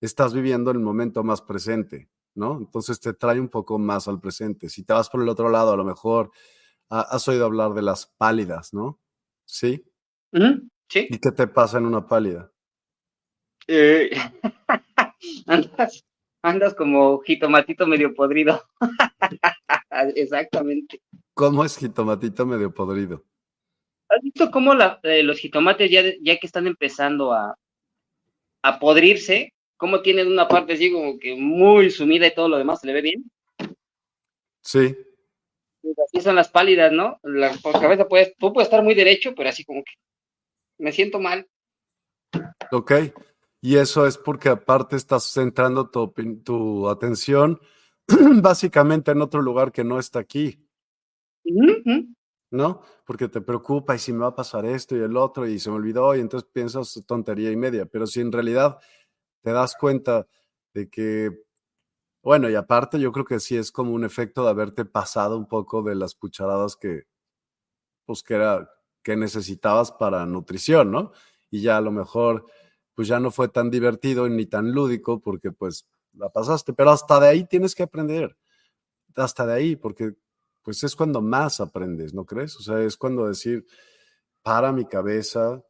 [0.02, 2.58] estás viviendo el momento más presente, ¿no?
[2.58, 4.68] Entonces te trae un poco más al presente.
[4.68, 6.32] Si te vas por el otro lado, a lo mejor
[6.90, 9.00] ha- has oído hablar de las pálidas, ¿no?
[9.46, 9.86] Sí.
[10.90, 11.08] Sí.
[11.10, 12.52] ¿Y qué te pasa en una pálida?
[13.66, 14.10] Eh,
[15.48, 16.06] andas,
[16.42, 18.62] andas como jitomatito medio podrido.
[20.16, 21.02] Exactamente.
[21.34, 23.24] ¿Cómo es jitomatito medio podrido?
[24.10, 27.58] ¿Has visto cómo la- eh, los jitomates ya, ya que están empezando a,
[28.64, 32.80] a podrirse, como tienen una parte así como que muy sumida y todo lo demás
[32.82, 33.32] se le ve bien.
[34.62, 34.96] Sí.
[36.06, 37.20] así son las pálidas, ¿no?
[37.24, 39.94] La cabeza puede, tú puedes estar muy derecho, pero así como que
[40.80, 41.48] me siento mal.
[42.72, 42.92] Ok.
[43.62, 47.60] Y eso es porque aparte estás centrando tu, tu atención
[48.42, 50.64] básicamente en otro lugar que no está aquí.
[52.52, 52.82] ¿No?
[53.06, 55.70] Porque te preocupa y si me va a pasar esto y el otro y se
[55.70, 57.86] me olvidó y entonces piensas tontería y media.
[57.86, 58.80] Pero si en realidad
[59.44, 60.28] te das cuenta
[60.74, 61.44] de que,
[62.24, 65.48] bueno, y aparte yo creo que sí es como un efecto de haberte pasado un
[65.48, 67.04] poco de las cucharadas que,
[68.06, 68.70] pues que era,
[69.04, 71.12] que necesitabas para nutrición, ¿no?
[71.52, 72.46] Y ya a lo mejor,
[72.96, 77.20] pues ya no fue tan divertido ni tan lúdico porque pues la pasaste, pero hasta
[77.20, 78.38] de ahí tienes que aprender,
[79.16, 80.14] hasta de ahí, porque
[80.68, 82.58] pues es cuando más aprendes, ¿no crees?
[82.58, 83.66] O sea, es cuando decir,
[84.42, 85.64] para mi cabeza,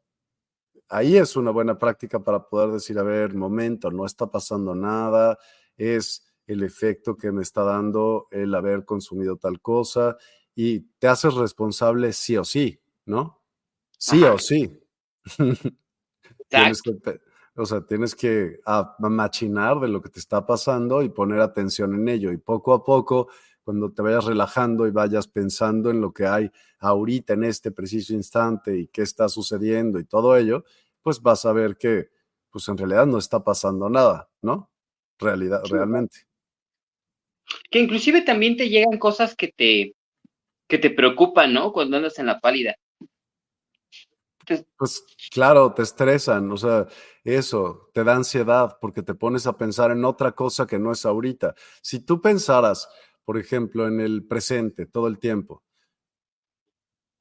[0.89, 5.37] ahí es una buena práctica para poder decir, a ver, momento, no está pasando nada,
[5.75, 10.17] es el efecto que me está dando el haber consumido tal cosa
[10.55, 13.43] y te haces responsable sí o sí, ¿no?
[13.99, 14.81] Sí o sí.
[17.55, 18.61] o sea, tienes que
[18.97, 22.31] machinar de lo que te está pasando y poner atención en ello.
[22.31, 23.27] Y poco a poco,
[23.67, 26.49] cuando te vayas relajando y vayas pensando en lo que hay
[26.79, 30.63] ahorita en este preciso instante y qué está sucediendo y todo ello,
[31.01, 32.07] pues vas a ver que,
[32.49, 34.71] pues en realidad no está pasando nada, ¿no?
[35.19, 36.19] Realidad, realmente.
[37.69, 39.97] Que inclusive también te llegan cosas que te,
[40.69, 41.73] que te preocupan, ¿no?
[41.73, 42.77] Cuando andas en la pálida.
[44.77, 46.87] Pues claro, te estresan, o sea,
[47.25, 51.05] eso te da ansiedad porque te pones a pensar en otra cosa que no es
[51.05, 51.53] ahorita.
[51.81, 52.87] Si tú pensaras,
[53.27, 55.61] por ejemplo, en el presente todo el tiempo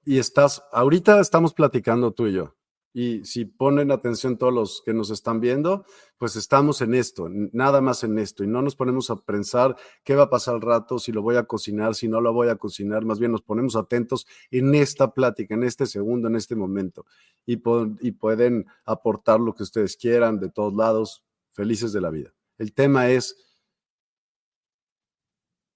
[0.05, 2.55] y estás, ahorita estamos platicando tú y yo,
[2.93, 5.85] y si ponen atención todos los que nos están viendo,
[6.17, 8.45] pues estamos en esto, nada más en esto.
[8.45, 11.37] Y no nos ponemos a pensar qué va a pasar al rato, si lo voy
[11.37, 13.05] a cocinar, si no lo voy a cocinar.
[13.05, 17.05] Más bien nos ponemos atentos en esta plática, en este segundo, en este momento.
[17.45, 17.61] Y,
[18.01, 22.33] y pueden aportar lo que ustedes quieran de todos lados, felices de la vida.
[22.59, 23.37] El tema es,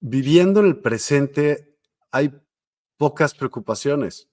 [0.00, 1.78] viviendo en el presente
[2.10, 2.32] hay
[2.96, 4.28] pocas preocupaciones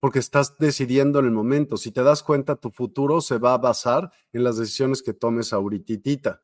[0.00, 1.76] porque estás decidiendo en el momento.
[1.76, 5.52] Si te das cuenta, tu futuro se va a basar en las decisiones que tomes
[5.52, 6.40] ahorita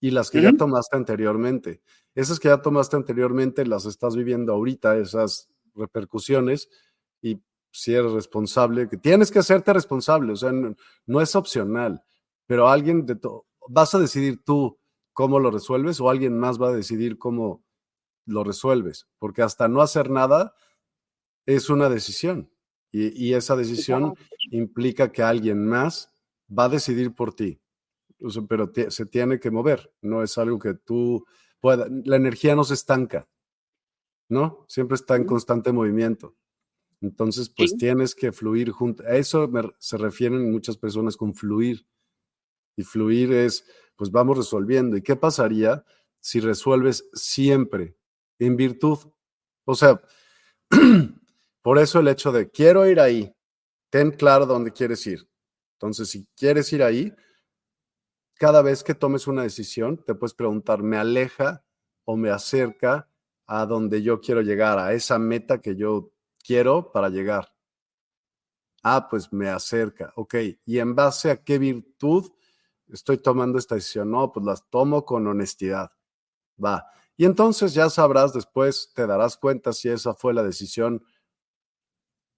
[0.00, 1.82] y las que ya tomaste anteriormente.
[2.14, 6.68] Esas que ya tomaste anteriormente las estás viviendo ahorita, esas repercusiones,
[7.20, 10.52] y si eres responsable, que tienes que hacerte responsable, o sea,
[11.06, 12.02] no, es opcional,
[12.46, 13.18] pero alguien de
[13.68, 14.79] vas a decidir tú
[15.20, 17.62] cómo lo resuelves o alguien más va a decidir cómo
[18.24, 20.54] lo resuelves, porque hasta no hacer nada
[21.44, 22.50] es una decisión.
[22.90, 24.14] Y, esa decisión
[24.50, 26.10] implica que alguien más
[26.48, 27.60] va a decidir por ti.
[28.48, 31.26] pero se tiene que mover, no es algo que tú
[31.60, 31.90] puedas.
[32.06, 33.28] La energía no se estanca,
[34.26, 34.64] ¿no?
[34.68, 36.34] Siempre está en constante movimiento.
[37.02, 39.02] Entonces, pues tienes que fluir junto.
[39.02, 41.86] A eso se refieren muchas personas con fluir.
[42.74, 43.66] Y fluir es,
[44.00, 44.96] pues vamos resolviendo.
[44.96, 45.84] ¿Y qué pasaría
[46.20, 47.98] si resuelves siempre
[48.38, 48.98] en virtud?
[49.66, 50.00] O sea,
[51.62, 53.34] Por eso el hecho de quiero ir ahí,
[53.90, 55.28] ten claro dónde quieres ir.
[55.74, 57.14] Entonces, si quieres ir ahí,
[58.34, 61.62] cada vez que tomes una decisión, te puedes preguntar, ¿me aleja
[62.04, 63.10] o me acerca
[63.46, 67.52] a donde yo quiero llegar, a esa meta que yo quiero para llegar?
[68.82, 70.36] Ah, pues me acerca, ok.
[70.64, 72.32] ¿Y en base a qué virtud
[72.92, 74.10] estoy tomando esta decisión?
[74.10, 75.92] No, pues las tomo con honestidad.
[76.62, 76.86] Va.
[77.16, 81.04] Y entonces ya sabrás después, te darás cuenta si esa fue la decisión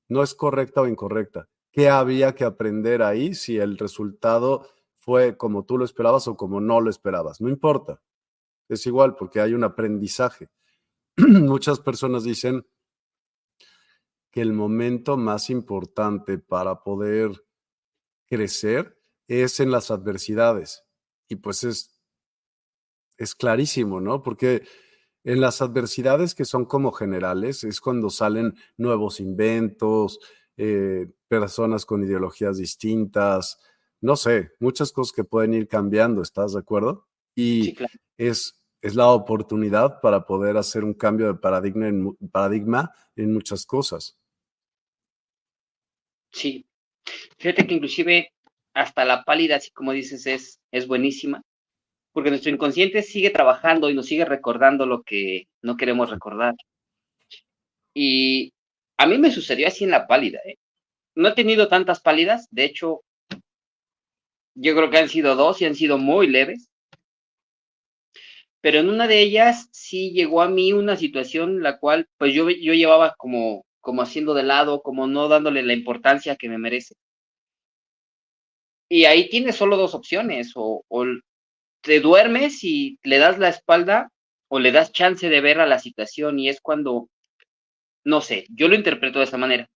[0.09, 1.49] no es correcta o incorrecta.
[1.71, 6.61] ¿Qué había que aprender ahí si el resultado fue como tú lo esperabas o como
[6.61, 7.41] no lo esperabas?
[7.41, 8.03] No importa.
[8.69, 10.51] Es igual porque hay un aprendizaje.
[11.17, 12.67] Muchas personas dicen
[14.31, 17.45] que el momento más importante para poder
[18.27, 18.99] crecer
[19.41, 20.85] es en las adversidades.
[21.28, 21.99] Y pues es,
[23.16, 24.22] es clarísimo, ¿no?
[24.22, 24.62] Porque
[25.24, 30.18] en las adversidades que son como generales es cuando salen nuevos inventos,
[30.57, 33.59] eh, personas con ideologías distintas,
[34.01, 37.07] no sé, muchas cosas que pueden ir cambiando, ¿estás de acuerdo?
[37.35, 37.76] Y
[38.18, 43.64] es, es la oportunidad para poder hacer un cambio de paradigma en, paradigma en muchas
[43.64, 44.18] cosas.
[46.33, 46.66] Sí,
[47.39, 48.32] fíjate que inclusive
[48.75, 51.43] hasta la pálida, así como dices, es, es buenísima
[52.12, 56.55] porque nuestro inconsciente sigue trabajando y nos sigue recordando lo que no queremos recordar.
[57.95, 58.53] Y
[58.99, 60.41] a mí me sucedió así en la pálida.
[60.45, 60.57] ¿eh?
[61.14, 63.03] No he tenido tantas pálidas, de hecho,
[64.55, 66.68] Yo creo que han sido dos y han sido muy leves.
[68.62, 72.49] Pero en una de ellas sí llegó a mí una situación la cual pues yo,
[72.49, 76.95] yo llevaba como, como haciendo de lado, como no dándole la importancia que me merece.
[78.93, 81.07] Y ahí tienes solo dos opciones, o, o
[81.80, 84.12] te duermes y le das la espalda
[84.49, 87.09] o le das chance de ver a la situación y es cuando,
[88.05, 89.66] no sé, yo lo interpreto de esa manera.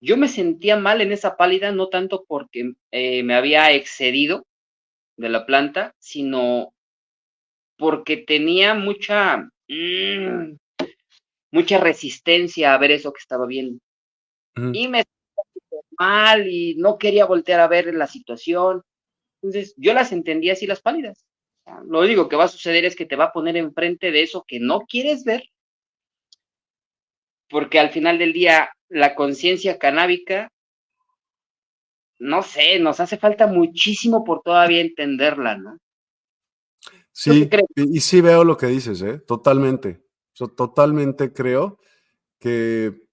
[0.00, 4.44] Yo me sentía mal en esa pálida, no tanto porque eh, me había excedido
[5.16, 6.74] de la planta, sino
[7.78, 10.56] porque tenía mucha, mm,
[11.52, 13.78] mucha resistencia a ver eso que estaba viendo.
[14.72, 15.04] Y me
[15.98, 18.82] mal y no quería voltear a ver la situación.
[19.42, 21.24] Entonces, yo las entendía así las pálidas.
[21.88, 24.44] lo único que va a suceder es que te va a poner enfrente de eso
[24.46, 25.44] que no quieres ver,
[27.48, 30.52] porque al final del día la conciencia canábica,
[32.18, 35.78] no sé, nos hace falta muchísimo por todavía entenderla, ¿no?
[37.12, 39.18] Sí, y, sí veo lo que dices, ¿eh?
[39.20, 40.02] Totalmente.
[40.54, 41.78] totalmente creo
[42.38, 43.05] que,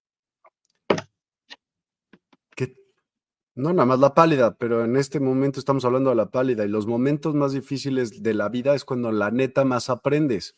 [3.56, 6.70] no nada más la pálida, pero en este momento estamos hablando de la pálida y
[6.70, 10.56] los momentos más difíciles de la vida es cuando la neta más aprendes,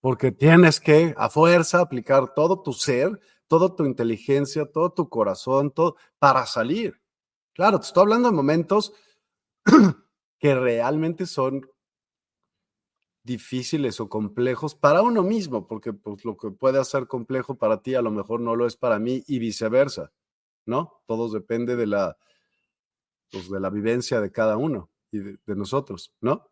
[0.00, 5.72] porque tienes que a fuerza aplicar todo tu ser toda tu inteligencia, todo tu corazón,
[5.72, 7.00] todo para salir.
[7.54, 8.92] Claro, te estoy hablando de momentos
[10.38, 11.68] que realmente son
[13.24, 17.94] difíciles o complejos para uno mismo, porque pues, lo que puede ser complejo para ti
[17.94, 20.12] a lo mejor no lo es para mí y viceversa,
[20.68, 21.02] ¿no?
[21.06, 22.16] Todo depende de la,
[23.32, 26.50] pues, de la vivencia de cada uno y de, nosotros, ¿no?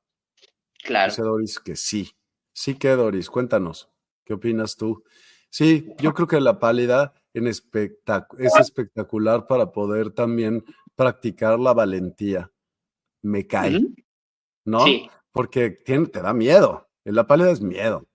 [0.82, 1.12] Claro.
[1.12, 2.10] Dice Doris que sí.
[2.52, 3.90] Sí que Doris, cuéntanos,
[4.24, 5.04] ¿qué opinas tú?
[5.50, 7.62] Sí, yo creo que la pálida en es
[8.58, 10.64] espectacular para poder también
[10.94, 12.50] practicar la valentía.
[13.22, 13.80] Me cae,
[14.64, 14.84] ¿no?
[15.30, 16.88] Porque tiene, te da miedo.
[17.04, 18.08] La pálida es miedo,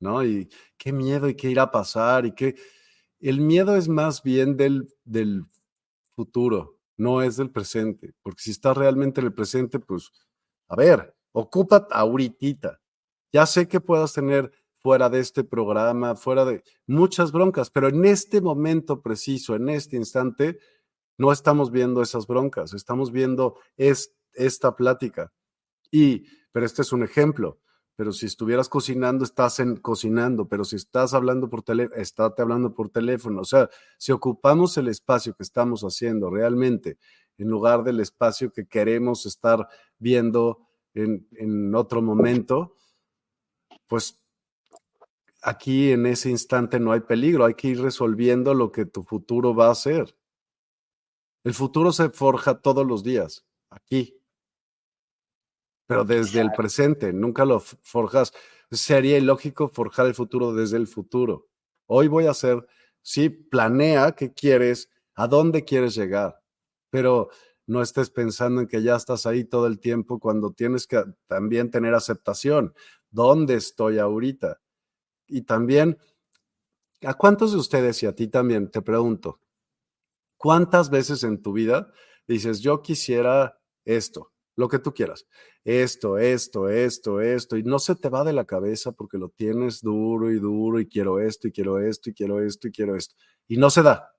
[0.00, 0.24] ¿no?
[0.24, 2.56] Y qué miedo y qué irá a pasar y qué...
[3.20, 5.44] El miedo es más bien del, del
[6.14, 10.10] futuro, no es del presente, porque si estás realmente en el presente, pues,
[10.68, 12.80] a ver, ocupa ahorita.
[13.32, 18.04] Ya sé que puedas tener fuera de este programa, fuera de muchas broncas, pero en
[18.04, 20.58] este momento preciso, en este instante,
[21.18, 25.32] no estamos viendo esas broncas, estamos viendo es, esta plática.
[25.90, 27.58] Y, pero este es un ejemplo,
[27.96, 32.90] pero si estuvieras cocinando, estás cocinando, pero si estás hablando por teléfono, estate hablando por
[32.90, 33.40] teléfono.
[33.40, 36.98] O sea, si ocupamos el espacio que estamos haciendo realmente,
[37.38, 39.66] en lugar del espacio que queremos estar
[39.98, 42.76] viendo en, en otro momento,
[43.86, 44.20] pues
[45.42, 49.54] aquí en ese instante no hay peligro, hay que ir resolviendo lo que tu futuro
[49.54, 50.14] va a ser.
[51.44, 54.18] El futuro se forja todos los días, aquí,
[55.86, 58.32] pero desde el presente, nunca lo forjas.
[58.70, 61.48] Sería ilógico forjar el futuro desde el futuro.
[61.86, 62.66] Hoy voy a hacer,
[63.02, 66.40] sí, planea qué quieres, a dónde quieres llegar,
[66.90, 67.30] pero
[67.66, 71.70] no estés pensando en que ya estás ahí todo el tiempo cuando tienes que también
[71.70, 72.74] tener aceptación.
[73.10, 74.60] ¿Dónde estoy ahorita?
[75.26, 75.98] Y también,
[77.02, 79.40] ¿a cuántos de ustedes y a ti también te pregunto,
[80.36, 81.92] cuántas veces en tu vida
[82.28, 85.26] dices, yo quisiera esto, lo que tú quieras,
[85.64, 89.82] esto, esto, esto, esto, y no se te va de la cabeza porque lo tienes
[89.82, 93.14] duro y duro y quiero esto y quiero esto y quiero esto y quiero esto,
[93.46, 94.14] y no se da.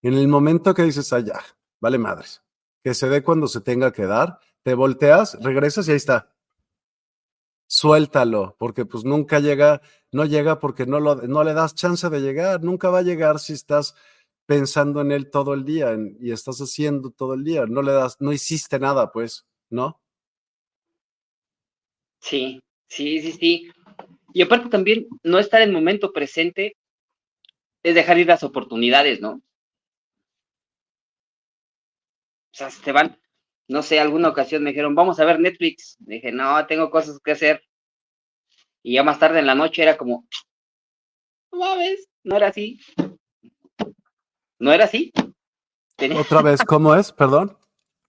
[0.00, 1.40] En el momento que dices, allá,
[1.80, 2.42] vale madres,
[2.82, 6.32] que se dé cuando se tenga que dar, te volteas, regresas y ahí está
[7.68, 9.80] suéltalo, porque pues nunca llega,
[10.10, 13.38] no llega porque no, lo, no le das chance de llegar, nunca va a llegar
[13.38, 13.94] si estás
[14.48, 18.16] pensando en él todo el día y estás haciendo todo el día, no le das,
[18.18, 20.00] no hiciste nada, pues, ¿no?
[22.22, 23.70] Sí, sí, sí, sí.
[24.32, 26.78] Y aparte también, no estar en momento presente
[27.82, 29.32] es dejar ir las oportunidades, ¿no?
[29.32, 29.42] O
[32.50, 33.20] sea, se van,
[33.68, 35.98] no sé, alguna ocasión me dijeron, vamos a ver Netflix.
[35.98, 37.62] dije, no, tengo cosas que hacer.
[38.82, 40.26] Y ya más tarde en la noche era como,
[41.52, 42.80] no mames, no era así.
[44.58, 45.12] No era así.
[46.16, 47.12] Otra vez, ¿cómo es?
[47.12, 47.56] Perdón.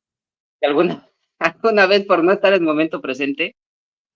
[0.61, 3.55] Alguna, alguna vez por no estar en el momento presente,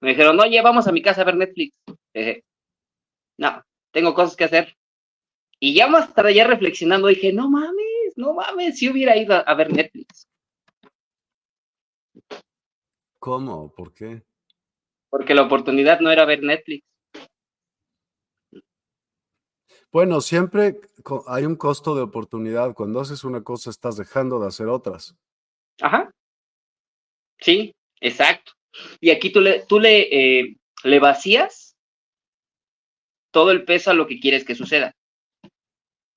[0.01, 1.73] me dijeron, oye, vamos a mi casa a ver Netflix.
[2.13, 2.43] Dije,
[3.37, 4.75] no, tengo cosas que hacer.
[5.57, 9.53] Y ya más tarde, ya reflexionando, dije, no mames, no mames, si hubiera ido a
[9.53, 10.27] ver Netflix.
[13.19, 13.73] ¿Cómo?
[13.73, 14.21] ¿Por qué?
[15.09, 16.83] Porque la oportunidad no era ver Netflix.
[19.93, 20.81] Bueno, siempre
[21.27, 22.73] hay un costo de oportunidad.
[22.73, 25.15] Cuando haces una cosa, estás dejando de hacer otras.
[25.79, 26.11] Ajá.
[27.39, 28.53] Sí, exacto.
[28.99, 30.01] Y aquí tú le, tú le,
[30.41, 31.75] eh, le vacías
[33.31, 34.91] todo el peso a lo que quieres que suceda.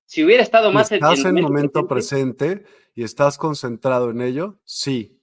[0.07, 2.65] Si hubiera estado más ¿Estás en el momento presente,
[2.97, 5.21] y estás concentrado en ello, sí.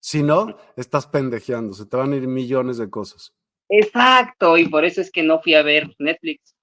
[0.00, 3.32] Si no, estás pendejeando, se te van a ir millones de cosas.
[3.68, 6.53] Exacto, y por eso es que no fui a ver Netflix.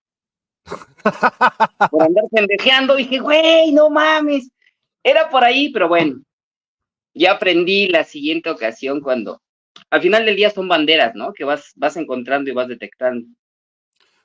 [1.90, 4.50] Por andar pendejeando, dije, güey, no mames.
[5.04, 6.22] Era por ahí, pero bueno,
[7.14, 9.42] ya aprendí la siguiente ocasión cuando,
[9.90, 11.34] al final del día son banderas, ¿no?
[11.34, 13.28] Que vas, vas encontrando y vas detectando.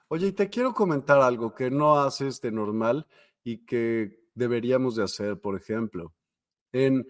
[0.08, 3.06] Oye, y te quiero comentar algo que no haces de normal
[3.42, 6.14] y que deberíamos de hacer, por ejemplo.
[6.72, 7.08] En,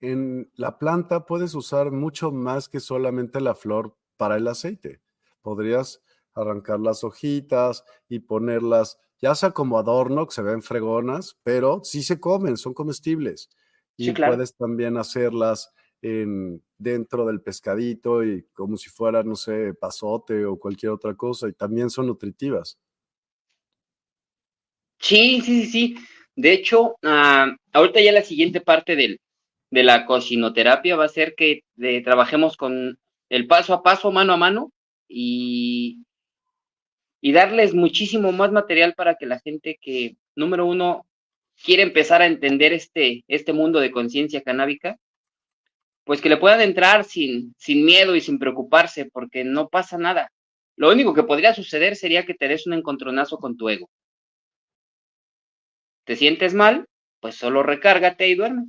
[0.00, 5.00] en la planta puedes usar mucho más que solamente la flor para el aceite.
[5.42, 6.00] Podrías
[6.36, 12.02] arrancar las hojitas y ponerlas, ya sea como adorno, que se ven fregonas, pero sí
[12.02, 13.50] se comen, son comestibles.
[13.96, 15.72] Y puedes también hacerlas
[16.02, 21.48] en, dentro del pescadito y como si fuera, no sé, pasote o cualquier otra cosa,
[21.48, 22.78] y también son nutritivas.
[24.98, 25.96] Sí, sí, sí, sí.
[26.34, 29.20] De hecho, ah, ahorita ya la siguiente parte del,
[29.70, 34.34] de la cocinoterapia va a ser que eh, trabajemos con el paso a paso, mano
[34.34, 34.72] a mano,
[35.08, 36.04] y,
[37.26, 41.04] y darles muchísimo más material para que la gente que, número uno,
[41.60, 44.96] quiere empezar a entender este, este mundo de conciencia canábica,
[46.04, 50.30] pues que le puedan entrar sin, sin miedo y sin preocuparse, porque no pasa nada.
[50.76, 53.90] Lo único que podría suceder sería que te des un encontronazo con tu ego.
[56.04, 56.86] ¿Te sientes mal?
[57.18, 58.66] Pues solo recárgate y duerme.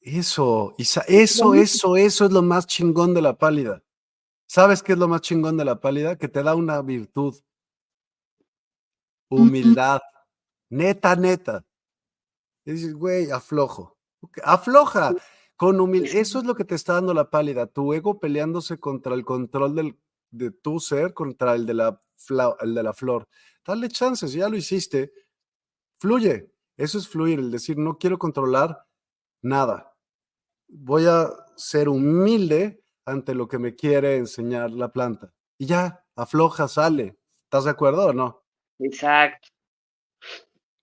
[0.00, 3.82] Eso, eso, eso, eso es lo más chingón de la pálida.
[4.54, 6.16] ¿Sabes qué es lo más chingón de la pálida?
[6.16, 7.34] Que te da una virtud.
[9.28, 10.00] Humildad.
[10.70, 11.66] Neta, neta.
[12.64, 13.98] Y dices, güey, aflojo.
[14.44, 15.12] Afloja.
[15.56, 16.14] Con humildad.
[16.14, 17.66] Eso es lo que te está dando la pálida.
[17.66, 19.98] Tu ego peleándose contra el control del,
[20.30, 22.00] de tu ser, contra el de, la
[22.60, 23.26] el de la flor.
[23.66, 25.12] Dale chances, ya lo hiciste.
[25.98, 26.54] Fluye.
[26.76, 28.86] Eso es fluir, el decir, no quiero controlar
[29.42, 29.96] nada.
[30.68, 35.32] Voy a ser humilde ante lo que me quiere enseñar la planta.
[35.58, 37.16] Y ya, afloja, sale.
[37.42, 38.44] ¿Estás de acuerdo o no?
[38.78, 39.48] Exacto.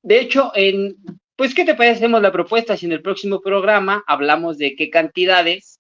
[0.03, 0.97] De hecho, en,
[1.36, 1.97] pues, ¿qué te parece?
[1.97, 5.80] Hacemos la propuesta si en el próximo programa hablamos de qué cantidades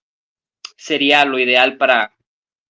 [0.77, 2.15] sería lo ideal para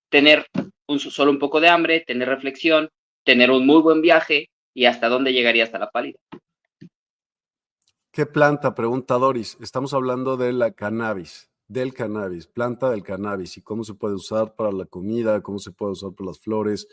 [0.09, 0.45] tener
[0.87, 2.89] un, solo un poco de hambre, tener reflexión,
[3.23, 6.19] tener un muy buen viaje y hasta dónde llegaría hasta la pálida.
[8.11, 8.75] ¿Qué planta?
[8.75, 9.57] Pregunta Doris.
[9.61, 14.55] Estamos hablando de la cannabis, del cannabis, planta del cannabis y cómo se puede usar
[14.55, 16.87] para la comida, cómo se puede usar para las flores.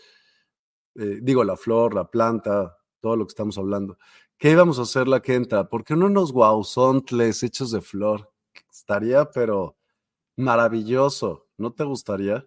[0.95, 3.99] Eh, digo, la flor, la planta, todo lo que estamos hablando.
[4.39, 5.69] ¿Qué íbamos a hacer la que entra?
[5.69, 8.33] ¿Por qué no unos guauzontles hechos de flor?
[8.71, 9.77] Estaría, pero
[10.37, 11.49] maravilloso.
[11.57, 12.47] ¿No te gustaría?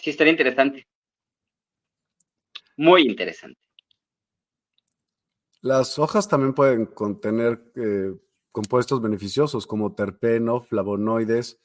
[0.00, 0.86] Sí, estaría interesante.
[2.76, 3.58] Muy interesante.
[5.62, 8.14] Las hojas también pueden contener eh,
[8.56, 11.60] compuestos beneficiosos como terpeno, flavonoides,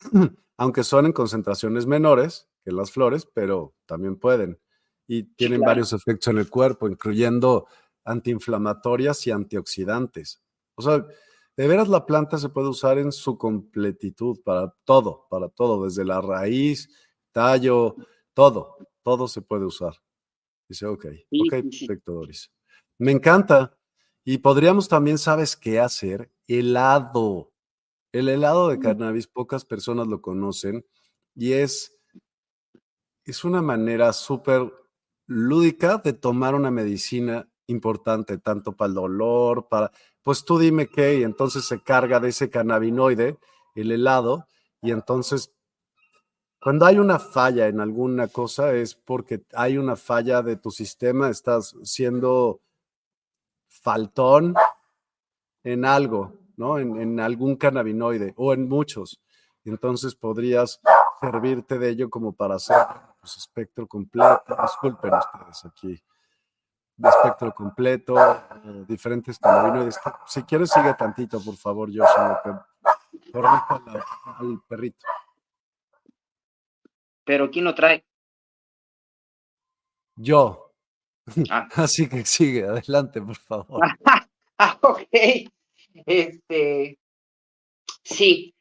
[0.58, 4.60] aunque son en concentraciones menores que las flores, pero también pueden.
[5.08, 7.68] Y tienen varios efectos en el cuerpo, incluyendo
[8.04, 10.42] antiinflamatorias y antioxidantes.
[10.74, 11.06] O sea,
[11.56, 16.04] de veras la planta se puede usar en su completitud para todo, para todo, desde
[16.04, 16.90] la raíz,
[17.32, 17.96] tallo,
[18.34, 19.94] todo, todo se puede usar.
[20.68, 22.52] Dice, ok, ok, perfecto, Doris.
[22.98, 23.74] Me encanta.
[24.24, 26.30] Y podríamos también, ¿sabes qué hacer?
[26.46, 27.52] Helado.
[28.12, 30.84] El helado de cannabis, pocas personas lo conocen
[31.34, 31.96] y es,
[33.24, 34.72] es una manera súper
[35.26, 39.92] lúdica de tomar una medicina importante, tanto para el dolor, para,
[40.22, 43.38] pues tú dime qué, y entonces se carga de ese cannabinoide,
[43.76, 44.48] el helado,
[44.82, 45.54] y entonces
[46.60, 51.30] cuando hay una falla en alguna cosa es porque hay una falla de tu sistema,
[51.30, 52.60] estás siendo
[53.70, 54.54] faltón
[55.62, 56.78] en algo, ¿no?
[56.78, 59.22] En, algún cannabinoide o en muchos.
[59.64, 60.80] Entonces podrías
[61.20, 62.76] servirte de ello como para hacer
[63.20, 64.42] pues, espectro completo.
[64.60, 66.02] Disculpen ustedes aquí.
[66.98, 69.98] espectro completo, eh, diferentes cannabinoides.
[70.26, 72.04] Si quieres, sigue tantito, por favor, yo
[72.42, 73.82] que corrijo
[74.38, 75.06] al perrito.
[77.24, 78.04] Pero ¿quién lo trae?
[80.16, 80.69] Yo.
[81.50, 81.68] Ah.
[81.74, 83.80] Así que sigue, adelante, por favor.
[84.58, 85.08] ah, ok.
[86.06, 86.98] Este,
[88.02, 88.54] sí,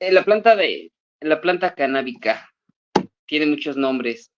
[0.00, 2.50] la planta de, la planta canábica
[3.26, 4.30] tiene muchos nombres.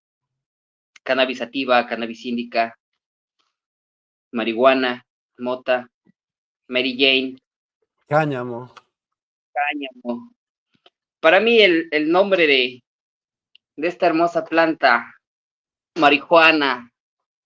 [1.02, 2.78] Cannabis sativa, cannabis índica,
[4.32, 5.04] marihuana,
[5.38, 5.86] mota,
[6.68, 7.36] Mary Jane.
[8.06, 8.72] Cáñamo.
[9.52, 10.32] Cáñamo.
[11.20, 12.82] para mí el, nombre de,
[13.76, 15.14] de esta hermosa planta,
[15.96, 16.90] marihuana,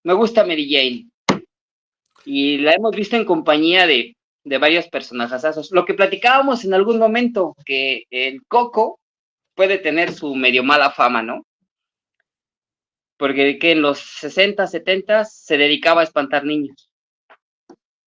[0.09, 1.11] me gusta Mary Jane.
[2.25, 5.71] Y la hemos visto en compañía de, de varios personajes.
[5.71, 9.01] Lo que platicábamos en algún momento, que el coco
[9.55, 11.45] puede tener su medio mala fama, ¿no?
[13.19, 16.89] Porque que en los 60, 70 se dedicaba a espantar niños.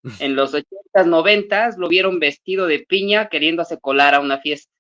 [0.19, 4.73] En los 80, 90 lo vieron vestido de piña queriéndose colar a una fiesta.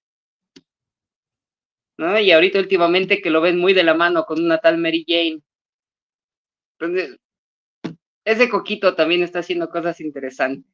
[1.99, 2.19] ¿No?
[2.19, 5.43] Y ahorita últimamente que lo ven muy de la mano con una tal Mary Jane.
[6.81, 7.17] Entonces,
[8.25, 10.71] ese coquito también está haciendo cosas interesantes.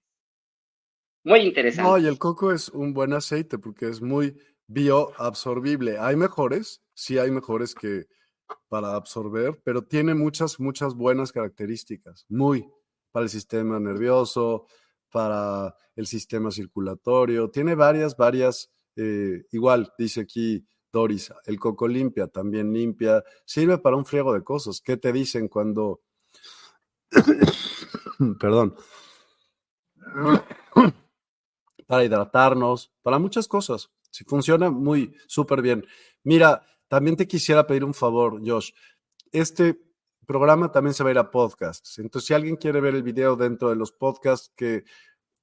[1.23, 1.89] Muy interesante.
[1.89, 4.37] No, y el coco es un buen aceite porque es muy
[4.67, 5.97] bioabsorbible.
[5.99, 8.05] Hay mejores, sí hay mejores que
[8.69, 12.25] para absorber, pero tiene muchas, muchas buenas características.
[12.29, 12.65] Muy
[13.11, 14.67] para el sistema nervioso,
[15.11, 17.49] para el sistema circulatorio.
[17.49, 20.65] Tiene varias, varias, eh, igual, dice aquí
[21.45, 23.23] El coco limpia, también limpia.
[23.45, 24.81] Sirve para un friego de cosas.
[24.81, 26.01] ¿Qué te dicen cuando...
[28.39, 28.75] Perdón
[31.87, 33.89] para hidratarnos, para muchas cosas.
[34.11, 35.85] Si funciona muy súper bien.
[36.23, 38.71] Mira, también te quisiera pedir un favor, Josh.
[39.31, 39.79] Este
[40.25, 41.97] programa también se va a ir a podcasts.
[41.99, 44.83] Entonces, si alguien quiere ver el video dentro de los podcasts que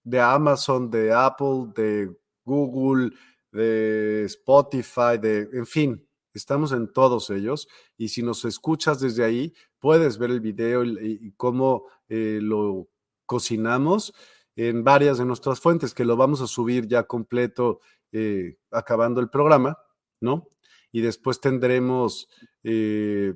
[0.03, 3.11] de Amazon, de Apple, de Google,
[3.55, 7.69] de Spotify, de, en fin, estamos en todos ellos.
[7.97, 12.89] Y si nos escuchas desde ahí, puedes ver el video y, cómo eh, lo
[13.27, 14.13] cocinamos
[14.57, 17.81] en varias de nuestras fuentes, que lo vamos a subir ya completo
[18.13, 19.79] eh, acabando el programa,
[20.21, 20.49] ¿no?
[20.93, 22.29] Y después tendremos
[22.63, 23.35] eh,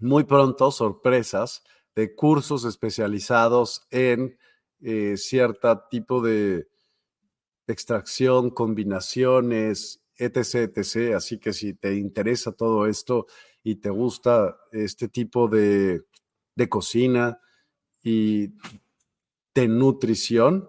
[0.00, 1.62] muy pronto sorpresas
[1.94, 4.38] de cursos especializados en
[5.16, 6.68] cierto tipo de
[7.72, 11.14] extracción, combinaciones, etc., etc.
[11.14, 13.26] Así que si te interesa todo esto
[13.62, 16.02] y te gusta este tipo de,
[16.54, 17.40] de cocina
[18.02, 18.54] y
[19.54, 20.68] de nutrición,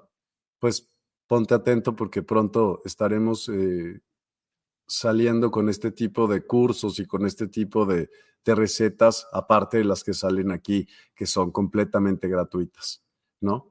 [0.59, 0.87] pues
[1.27, 4.01] ponte atento porque pronto estaremos eh,
[4.87, 8.09] saliendo con este tipo de cursos y con este tipo de,
[8.45, 13.03] recetas, aparte de las que salen aquí, que son completamente gratuitas,
[13.41, 13.68] ¿no?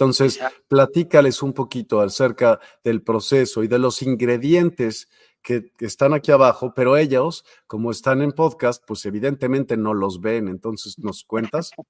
[0.00, 5.10] Entonces, platícales un poquito acerca del proceso y de los ingredientes
[5.42, 10.22] que, que, están aquí abajo, pero ellos, como están en podcast, pues evidentemente no los
[10.22, 10.48] ven.
[10.48, 11.72] Entonces, ¿nos cuentas?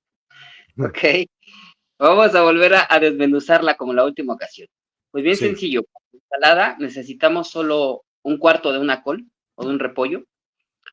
[0.79, 0.99] Ok.
[1.99, 4.69] Vamos a volver a, desmenuzarla como la última ocasión.
[5.11, 5.83] Pues bien sencillo.
[5.83, 10.25] Para ensalada necesitamos solo un cuarto de una col o de un repollo.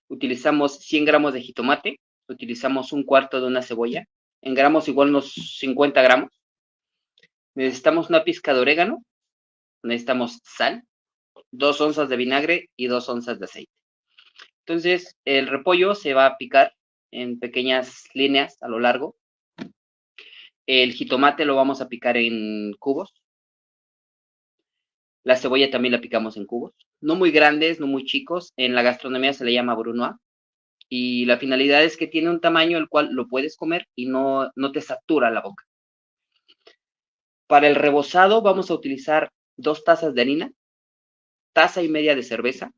[0.09, 1.99] Utilizamos 100 gramos de jitomate.
[2.27, 4.05] Utilizamos un cuarto de una cebolla.
[4.41, 6.36] En gramos igual unos 50 gramos.
[7.57, 9.03] Necesitamos una pizca de orégano.
[9.83, 10.83] Necesitamos sal.
[11.51, 13.71] Dos onzas de vinagre y dos onzas de aceite.
[14.65, 16.73] Entonces, el repollo se va a picar
[17.11, 19.15] en pequeñas líneas a lo largo
[20.67, 23.13] el jitomate lo vamos a picar en cubos.
[25.23, 26.73] La cebolla también la picamos en cubos.
[26.99, 28.53] No muy grandes, no muy chicos.
[28.57, 30.17] En la gastronomía se le llama brunoise.
[30.89, 34.51] Y la finalidad es que tiene un tamaño el cual lo puedes comer y no,
[34.55, 35.65] no te satura la boca.
[37.47, 40.51] Para el rebozado vamos a utilizar dos tazas de harina,
[41.53, 42.73] taza y media de cerveza.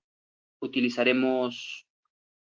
[0.59, 1.87] Utilizaremos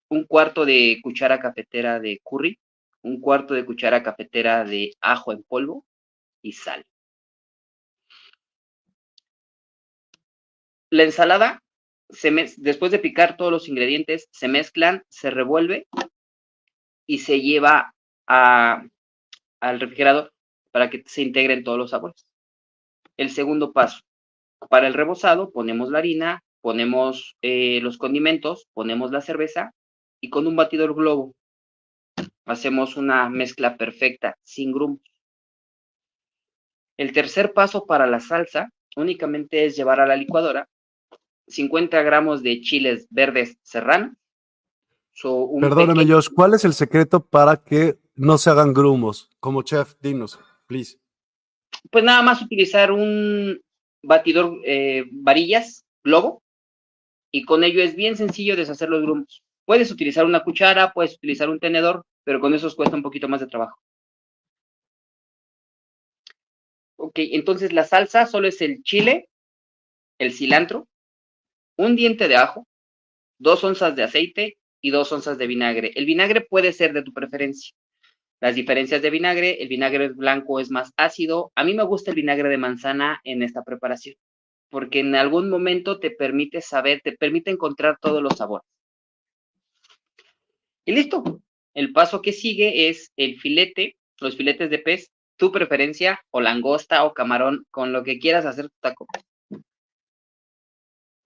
[0.09, 2.59] un cuarto de cuchara cafetera de curry,
[3.01, 5.85] un cuarto de cuchara cafetera de ajo en polvo
[6.41, 6.85] y sal.
[10.89, 11.61] La ensalada,
[12.57, 15.87] después de picar todos los ingredientes, se mezclan, se revuelve
[17.05, 17.93] y se lleva
[18.27, 18.89] al
[19.61, 20.32] refrigerador
[20.73, 22.25] para que se integren todos los sabores.
[23.15, 24.01] El segundo paso,
[24.69, 29.71] para el rebozado ponemos la harina, ponemos eh, los condimentos, ponemos la cerveza
[30.19, 31.35] y con un batidor globo
[32.45, 35.01] hacemos una mezcla perfecta, sin grumos.
[36.97, 40.67] El tercer paso para la salsa únicamente es llevar a la licuadora
[41.47, 44.15] 50 gramos de chiles verdes serranos.
[45.21, 49.29] Perdóname, Josh, ¿cuál es el secreto para que no se hagan grumos?
[49.39, 50.39] Como chef, dinos,
[51.91, 53.59] Pues nada más utilizar un
[54.03, 56.43] batidor eh, varillas, globo,
[57.31, 59.43] y con ello es bien sencillo deshacer los grumos.
[59.65, 63.39] Puedes utilizar una cuchara, puedes utilizar un tenedor, pero con eso cuesta un poquito más
[63.39, 63.79] de trabajo.
[66.97, 69.27] Ok, entonces la salsa solo es el chile,
[70.19, 70.87] el cilantro,
[71.77, 72.67] un diente de ajo,
[73.39, 75.91] dos onzas de aceite y dos onzas de vinagre.
[75.95, 77.73] El vinagre puede ser de tu preferencia.
[78.43, 81.53] Las diferencias de vinagre, el vinagre blanco es más ácido.
[81.55, 84.17] A mí me gusta el vinagre de manzana en esta preparación,
[84.69, 88.67] porque en algún momento te permite saber, te permite encontrar todos los sabores.
[90.83, 91.23] Y listo.
[91.73, 97.05] El paso que sigue es el filete, los filetes de pez, tu preferencia, o langosta
[97.05, 99.07] o camarón, con lo que quieras hacer tu taco.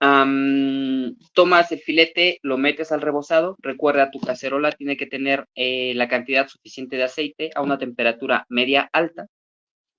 [0.00, 3.56] Tomas el filete, lo metes al rebozado.
[3.60, 8.46] Recuerda, tu cacerola tiene que tener eh, la cantidad suficiente de aceite a una temperatura
[8.48, 9.26] media alta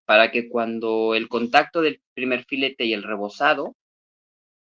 [0.05, 3.75] para que cuando el contacto del primer filete y el rebozado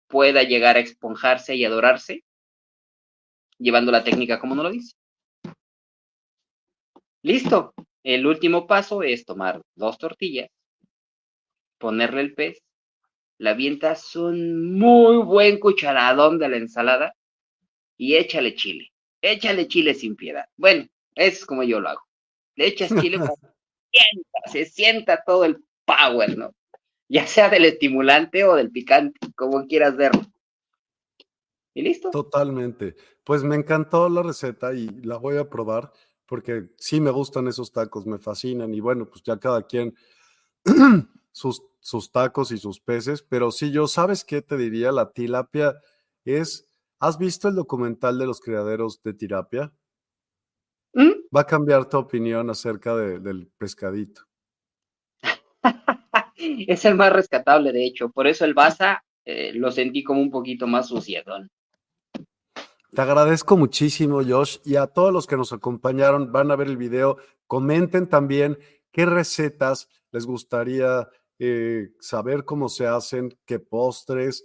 [0.07, 2.23] pueda llegar a esponjarse y adorarse,
[3.57, 4.93] llevando la técnica como no lo dice.
[7.23, 7.73] Listo.
[8.03, 10.49] El último paso es tomar dos tortillas,
[11.77, 12.61] ponerle el pez,
[13.39, 17.15] la avientas un muy buen cucharadón de la ensalada
[17.97, 18.91] y échale chile.
[19.21, 20.45] Échale chile sin piedad.
[20.57, 22.01] Bueno, es como yo lo hago.
[22.55, 23.17] Le echas chile
[24.51, 26.53] se sienta todo el power, ¿no?
[27.07, 30.21] Ya sea del estimulante o del picante, como quieras verlo.
[31.73, 32.11] Y listo.
[32.11, 32.95] Totalmente.
[33.23, 35.91] Pues me encantó la receta y la voy a probar
[36.25, 39.95] porque sí me gustan esos tacos, me fascinan y bueno, pues ya cada quien
[41.31, 44.91] sus, sus tacos y sus peces, pero sí yo, ¿sabes qué te diría?
[44.91, 45.75] La tilapia
[46.25, 46.67] es,
[46.99, 49.73] ¿has visto el documental de los criaderos de tilapia?
[50.93, 51.11] ¿Mm?
[51.35, 54.23] Va a cambiar tu opinión acerca del pescadito.
[56.67, 58.09] es el más rescatable, de hecho.
[58.09, 61.51] Por eso el Baza eh, lo sentí como un poquito más suciedón.
[62.91, 66.77] Te agradezco muchísimo, Josh, y a todos los que nos acompañaron, van a ver el
[66.77, 67.17] video.
[67.45, 68.57] Comenten también
[68.91, 71.07] qué recetas les gustaría
[71.39, 74.43] eh, saber cómo se hacen, qué postres.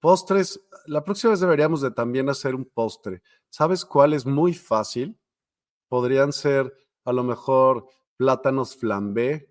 [0.00, 3.22] Postres, la próxima vez deberíamos de también hacer un postre.
[3.50, 5.20] ¿Sabes cuál es muy fácil?
[5.90, 6.72] podrían ser
[7.04, 7.84] a lo mejor
[8.16, 9.50] plátanos flambé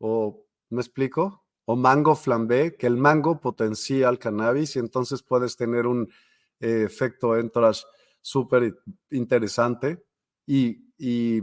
[0.00, 1.44] o, ¿me explico?
[1.66, 6.08] O mango flambé, que el mango potencia el cannabis y entonces puedes tener un
[6.60, 7.82] eh, efecto entourage
[8.22, 8.74] súper
[9.10, 10.02] interesante
[10.46, 11.42] y, y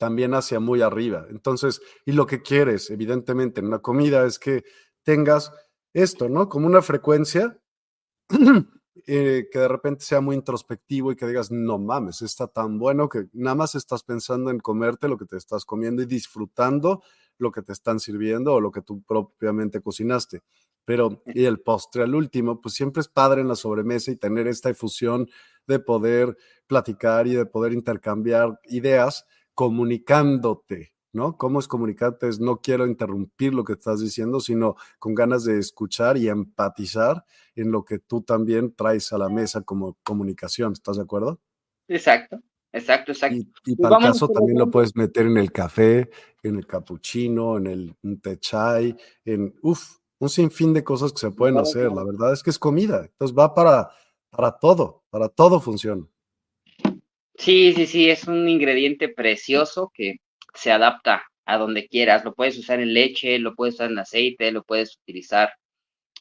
[0.00, 1.26] también hacia muy arriba.
[1.28, 4.64] Entonces, y lo que quieres, evidentemente, en una comida es que
[5.02, 5.52] tengas
[5.92, 6.48] esto, ¿no?
[6.48, 7.60] Como una frecuencia
[9.06, 13.08] Eh, que de repente sea muy introspectivo y que digas, no mames, está tan bueno
[13.08, 17.02] que nada más estás pensando en comerte lo que te estás comiendo y disfrutando
[17.38, 20.42] lo que te están sirviendo o lo que tú propiamente cocinaste.
[20.84, 24.48] Pero, y el postre al último, pues siempre es padre en la sobremesa y tener
[24.48, 25.28] esta efusión
[25.66, 26.36] de poder
[26.66, 29.24] platicar y de poder intercambiar ideas
[29.60, 31.36] comunicándote, ¿no?
[31.36, 32.26] ¿Cómo es comunicarte?
[32.30, 37.26] Es no quiero interrumpir lo que estás diciendo, sino con ganas de escuchar y empatizar
[37.54, 40.72] en lo que tú también traes a la mesa como comunicación.
[40.72, 41.42] ¿Estás de acuerdo?
[41.88, 42.40] Exacto,
[42.72, 43.36] exacto, exacto.
[43.66, 46.08] Y, para el caso también lo puedes meter en el café,
[46.42, 48.96] en el cappuccino, en el té chai,
[49.26, 51.92] en, uff, un sinfín de cosas que se pueden hacer.
[51.92, 53.04] La verdad es que es comida.
[53.04, 53.90] Entonces va para,
[54.30, 56.06] para todo, para todo funciona.
[57.40, 60.16] Sí, sí, sí, es un ingrediente precioso que
[60.52, 62.22] se adapta a donde quieras.
[62.22, 65.50] Lo puedes usar en leche, lo puedes usar en aceite, lo puedes utilizar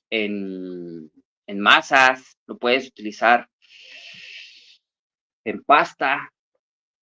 [0.09, 1.11] en,
[1.57, 3.49] masas, lo puedes utilizar
[5.43, 6.32] en pasta,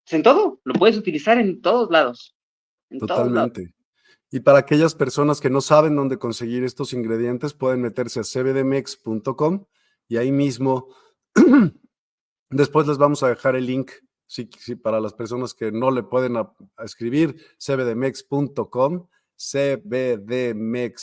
[0.09, 2.36] en todo, lo puedes utilizar en todos lados.
[2.99, 3.72] Totalmente.
[4.32, 9.65] Y para aquellas personas que no saben dónde conseguir estos ingredientes, pueden meterse a cbdmex.com
[10.07, 10.88] y ahí mismo,
[12.49, 13.91] después les vamos a dejar el link
[14.28, 16.36] sí, sí, para las personas que no le pueden
[16.84, 20.94] escribir, cbdmex.com, cbdmex.com,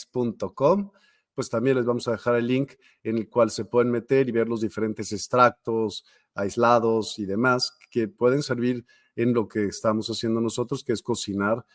[1.33, 2.73] pues también les vamos a dejar el link
[3.03, 8.07] en el cual se pueden meter y ver los diferentes extractos aislados y demás que
[8.07, 11.65] pueden servir en lo que estamos haciendo nosotros, que es cocinar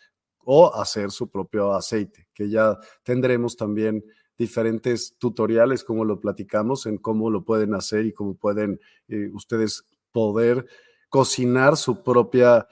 [0.45, 4.05] o hacer su propio aceite, que ya tendremos también
[4.39, 9.85] diferentes tutoriales, como lo platicamos, en cómo lo pueden hacer y cómo pueden eh, ustedes
[10.13, 10.67] poder
[11.11, 12.67] cocinar su propia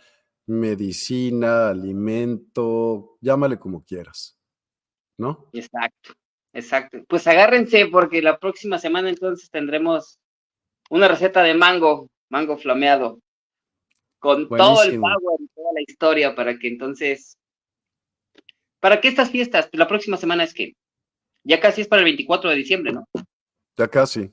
[0.47, 4.39] medicina, alimento, llámale como quieras,
[5.19, 5.51] ¿no?
[5.53, 6.15] Exacto,
[6.55, 7.05] exacto.
[7.07, 10.19] Pues agárrense porque la próxima semana entonces tendremos
[10.89, 13.21] una receta de mango, mango flameado,
[14.19, 17.37] con todo el power y toda la historia para que entonces,
[18.81, 20.75] para que estas fiestas, la próxima semana es que
[21.45, 23.07] ya casi es para el 24 de diciembre, ¿no?
[23.77, 24.33] Ya casi.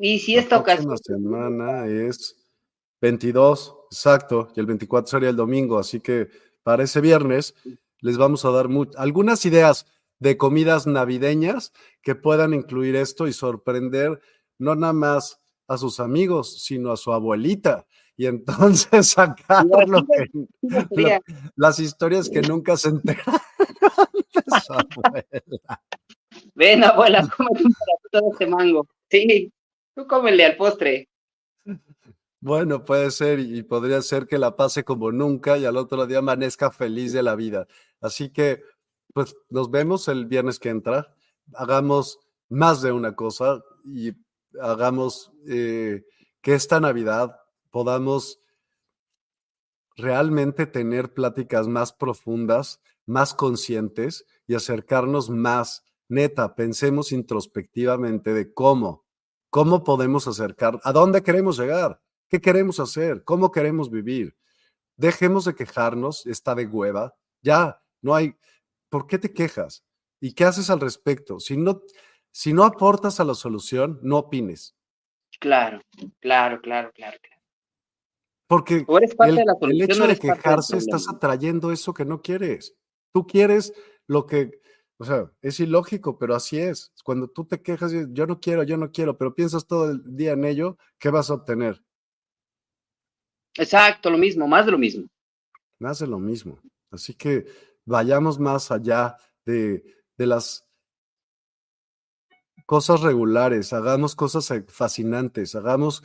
[0.00, 0.90] Y si esta ocasión...
[0.90, 2.36] La semana es
[3.00, 6.28] 22, exacto, y el 24 sería el domingo, así que
[6.62, 7.54] para ese viernes
[8.00, 9.86] les vamos a dar algunas ideas
[10.20, 11.72] de comidas navideñas
[12.02, 14.20] que puedan incluir esto y sorprender
[14.58, 17.86] no nada más a sus amigos, sino a su abuelita.
[18.16, 19.64] Y entonces sacar
[21.56, 23.24] las historias que nunca se enteran
[24.34, 25.82] de su abuela.
[26.54, 28.86] Ven, abuela, cómete un pedacito de este mango.
[29.10, 29.52] Sí,
[29.98, 31.08] tú cómele al postre.
[32.40, 36.18] Bueno, puede ser y podría ser que la pase como nunca y al otro día
[36.18, 37.66] amanezca feliz de la vida.
[38.00, 38.62] Así que,
[39.12, 41.16] pues nos vemos el viernes que entra.
[41.52, 44.12] Hagamos más de una cosa y
[44.62, 46.04] hagamos eh,
[46.42, 47.36] que esta Navidad
[47.72, 48.40] podamos
[49.96, 55.84] realmente tener pláticas más profundas, más conscientes y acercarnos más.
[56.06, 59.07] Neta, pensemos introspectivamente de cómo,
[59.50, 64.36] cómo podemos acercar, a dónde queremos llegar, qué queremos hacer, cómo queremos vivir.
[64.96, 68.34] Dejemos de quejarnos, está de hueva, ya, no hay,
[68.88, 69.84] ¿por qué te quejas?
[70.20, 71.38] ¿Y qué haces al respecto?
[71.38, 71.82] Si no,
[72.32, 74.76] si no aportas a la solución, no opines.
[75.38, 75.80] Claro,
[76.20, 77.16] claro, claro, claro.
[78.48, 82.74] Porque el, hecho de quejarse estás atrayendo eso que no quieres.
[83.12, 83.74] Tú quieres
[84.06, 84.50] lo que,
[84.98, 86.92] o sea, es ilógico, pero así es.
[87.04, 90.32] Cuando tú te quejas, yo no quiero, yo no quiero, pero piensas todo el día
[90.32, 91.82] en ello, ¿qué vas a obtener?
[93.54, 95.08] Exacto, lo mismo, más de lo mismo.
[95.78, 96.60] Más de lo mismo.
[96.90, 97.46] Así que
[97.84, 99.84] vayamos más allá de,
[100.16, 100.68] de las
[102.66, 106.02] cosas regulares, hagamos cosas fascinantes, hagamos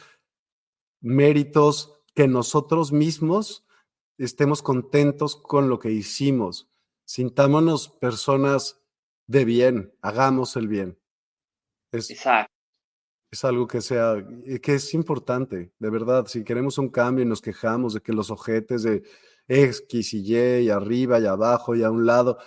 [1.02, 3.66] méritos que nosotros mismos
[4.20, 6.70] estemos contentos con lo que hicimos.
[7.06, 8.83] Sintámonos personas
[9.28, 11.00] de bien, hagamos el bien.
[11.92, 12.52] Es, Exacto.
[13.32, 14.16] Es algo que sea,
[14.46, 16.28] eh, que es importante, de verdad.
[16.28, 19.04] Si queremos un cambio y nos quejamos de que los ojetes de
[19.48, 22.38] X y Y y arriba y abajo y a un lado,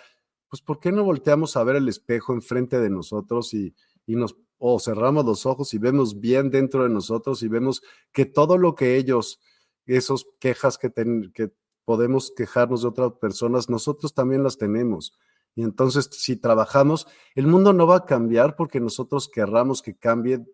[0.49, 3.75] pues ¿por qué no volteamos a ver el espejo enfrente de nosotros y,
[4.07, 8.25] y nos o cerramos los ojos y vemos bien dentro de nosotros y vemos que
[8.25, 9.41] todo lo que ellos
[9.87, 10.93] esos quejas que,
[11.33, 11.53] que
[11.85, 15.13] podemos quejarnos de otras personas, nosotros también las tenemos.
[15.57, 20.45] Y entonces, si trabajamos, el mundo no va a cambiar porque nosotros querramos que cambie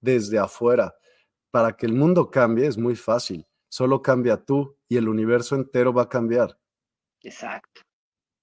[0.00, 0.96] desde afuera.
[1.50, 3.46] Para que el mundo cambie es muy fácil.
[3.68, 6.58] Solo cambia tú y el universo entero va a cambiar.
[7.22, 7.82] Exacto.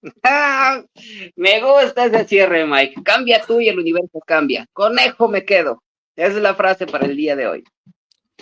[1.35, 3.01] me gusta ese cierre, Mike.
[3.03, 4.67] Cambia tú y el universo cambia.
[4.73, 5.81] Conejo me quedo.
[6.15, 7.63] Esa es la frase para el día de hoy.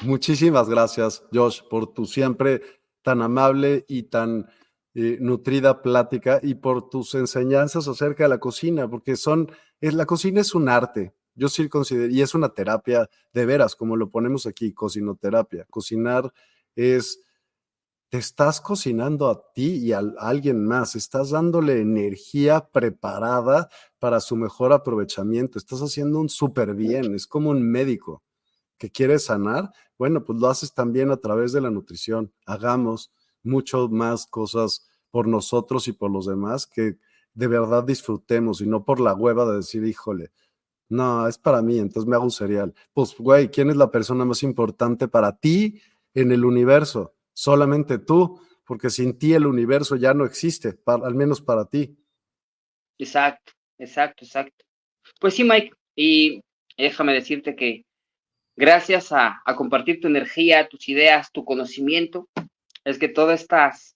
[0.02, 2.62] Muchísimas gracias, Josh, por tu siempre
[3.04, 4.50] tan amable y tan
[4.96, 10.06] eh, nutrida plática y por tus enseñanzas acerca de la cocina, porque son, es, la
[10.06, 11.14] cocina es un arte.
[11.36, 15.66] Yo sí considero, y es una terapia de veras, como lo ponemos aquí, cocinoterapia.
[15.70, 16.32] Cocinar
[16.76, 17.22] es,
[18.10, 24.36] te estás cocinando a ti y a alguien más, estás dándole energía preparada para su
[24.36, 28.22] mejor aprovechamiento, estás haciendo un súper bien, es como un médico
[28.78, 32.32] que quieres sanar, bueno, pues lo haces también a través de la nutrición.
[32.46, 33.12] Hagamos
[33.44, 36.98] mucho más cosas por nosotros y por los demás que
[37.34, 40.32] de verdad disfrutemos y no por la hueva de decir, híjole,
[40.90, 42.74] no, es para mí, entonces me hago un cereal.
[42.94, 45.82] Pues, güey, ¿quién es la persona más importante para ti
[46.14, 47.16] en el universo?
[47.34, 51.98] Solamente tú, porque sin ti el universo ya no existe, al menos para ti.
[53.00, 54.66] Exacto, exacto, exacto.
[55.20, 56.42] Pues sí, Mike, y
[56.78, 57.86] déjame decirte que
[58.56, 62.30] gracias a, compartir tu energía, tus ideas, tu conocimiento,
[62.86, 63.96] es que todas estas,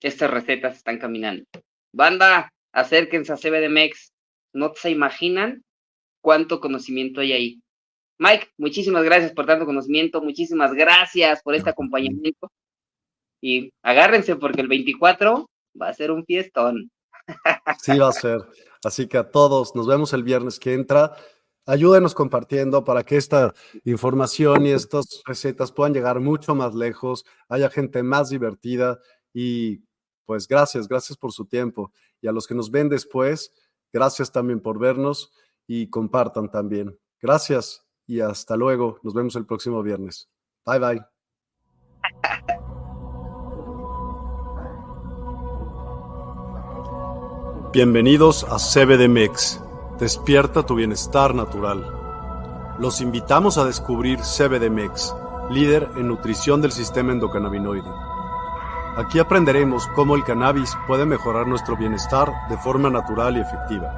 [0.00, 1.44] estas recetas están caminando.
[1.92, 4.12] Banda, acérquense a CBDMEX.
[4.52, 5.62] No se imaginan
[6.20, 7.60] cuánto conocimiento hay ahí.
[8.18, 12.50] Mike, muchísimas gracias por tanto conocimiento, muchísimas gracias por este acompañamiento.
[13.42, 15.48] Y agárrense porque el 24
[15.80, 16.90] va a ser un fiestón.
[17.82, 18.40] Sí, va a ser.
[18.84, 21.16] Así que a todos, nos vemos el viernes que entra
[21.66, 23.52] ayúdenos compartiendo para que esta
[23.84, 29.00] información y estas recetas puedan llegar mucho más lejos, haya gente más divertida
[29.34, 29.82] y
[30.24, 31.92] pues gracias, gracias por su tiempo.
[32.20, 33.52] Y a los que nos ven después,
[33.92, 35.32] gracias también por vernos
[35.66, 36.98] y compartan también.
[37.20, 38.98] Gracias y hasta luego.
[39.02, 40.28] Nos vemos el próximo viernes.
[40.64, 41.02] Bye bye.
[47.72, 49.65] Bienvenidos a CBD
[49.98, 51.90] Despierta tu bienestar natural.
[52.78, 55.14] Los invitamos a descubrir CBDMEX,
[55.48, 57.90] líder en nutrición del sistema endocannabinoide.
[58.98, 63.88] Aquí aprenderemos cómo el cannabis puede mejorar nuestro bienestar de forma natural y efectiva.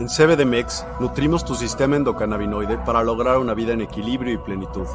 [0.00, 4.88] En CBDMEX nutrimos tu sistema endocannabinoide para lograr una vida en equilibrio y plenitud.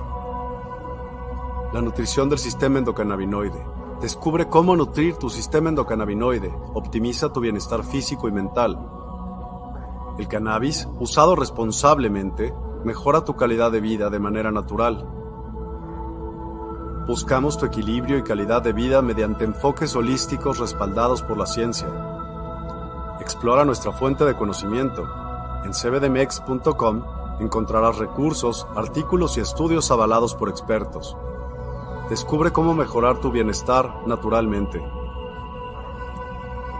[1.72, 3.66] La nutrición del sistema endocannabinoide.
[4.02, 8.78] Descubre cómo nutrir tu sistema endocannabinoide, optimiza tu bienestar físico y mental
[10.18, 12.54] el cannabis, usado responsablemente,
[12.84, 15.06] mejora tu calidad de vida de manera natural.
[17.08, 21.88] Buscamos tu equilibrio y calidad de vida mediante enfoques holísticos respaldados por la ciencia.
[23.20, 25.08] Explora nuestra fuente de conocimiento.
[25.64, 27.04] En cbdmex.com
[27.40, 31.18] encontrarás recursos, artículos y estudios avalados por expertos.
[32.10, 34.82] Descubre cómo mejorar tu bienestar naturalmente.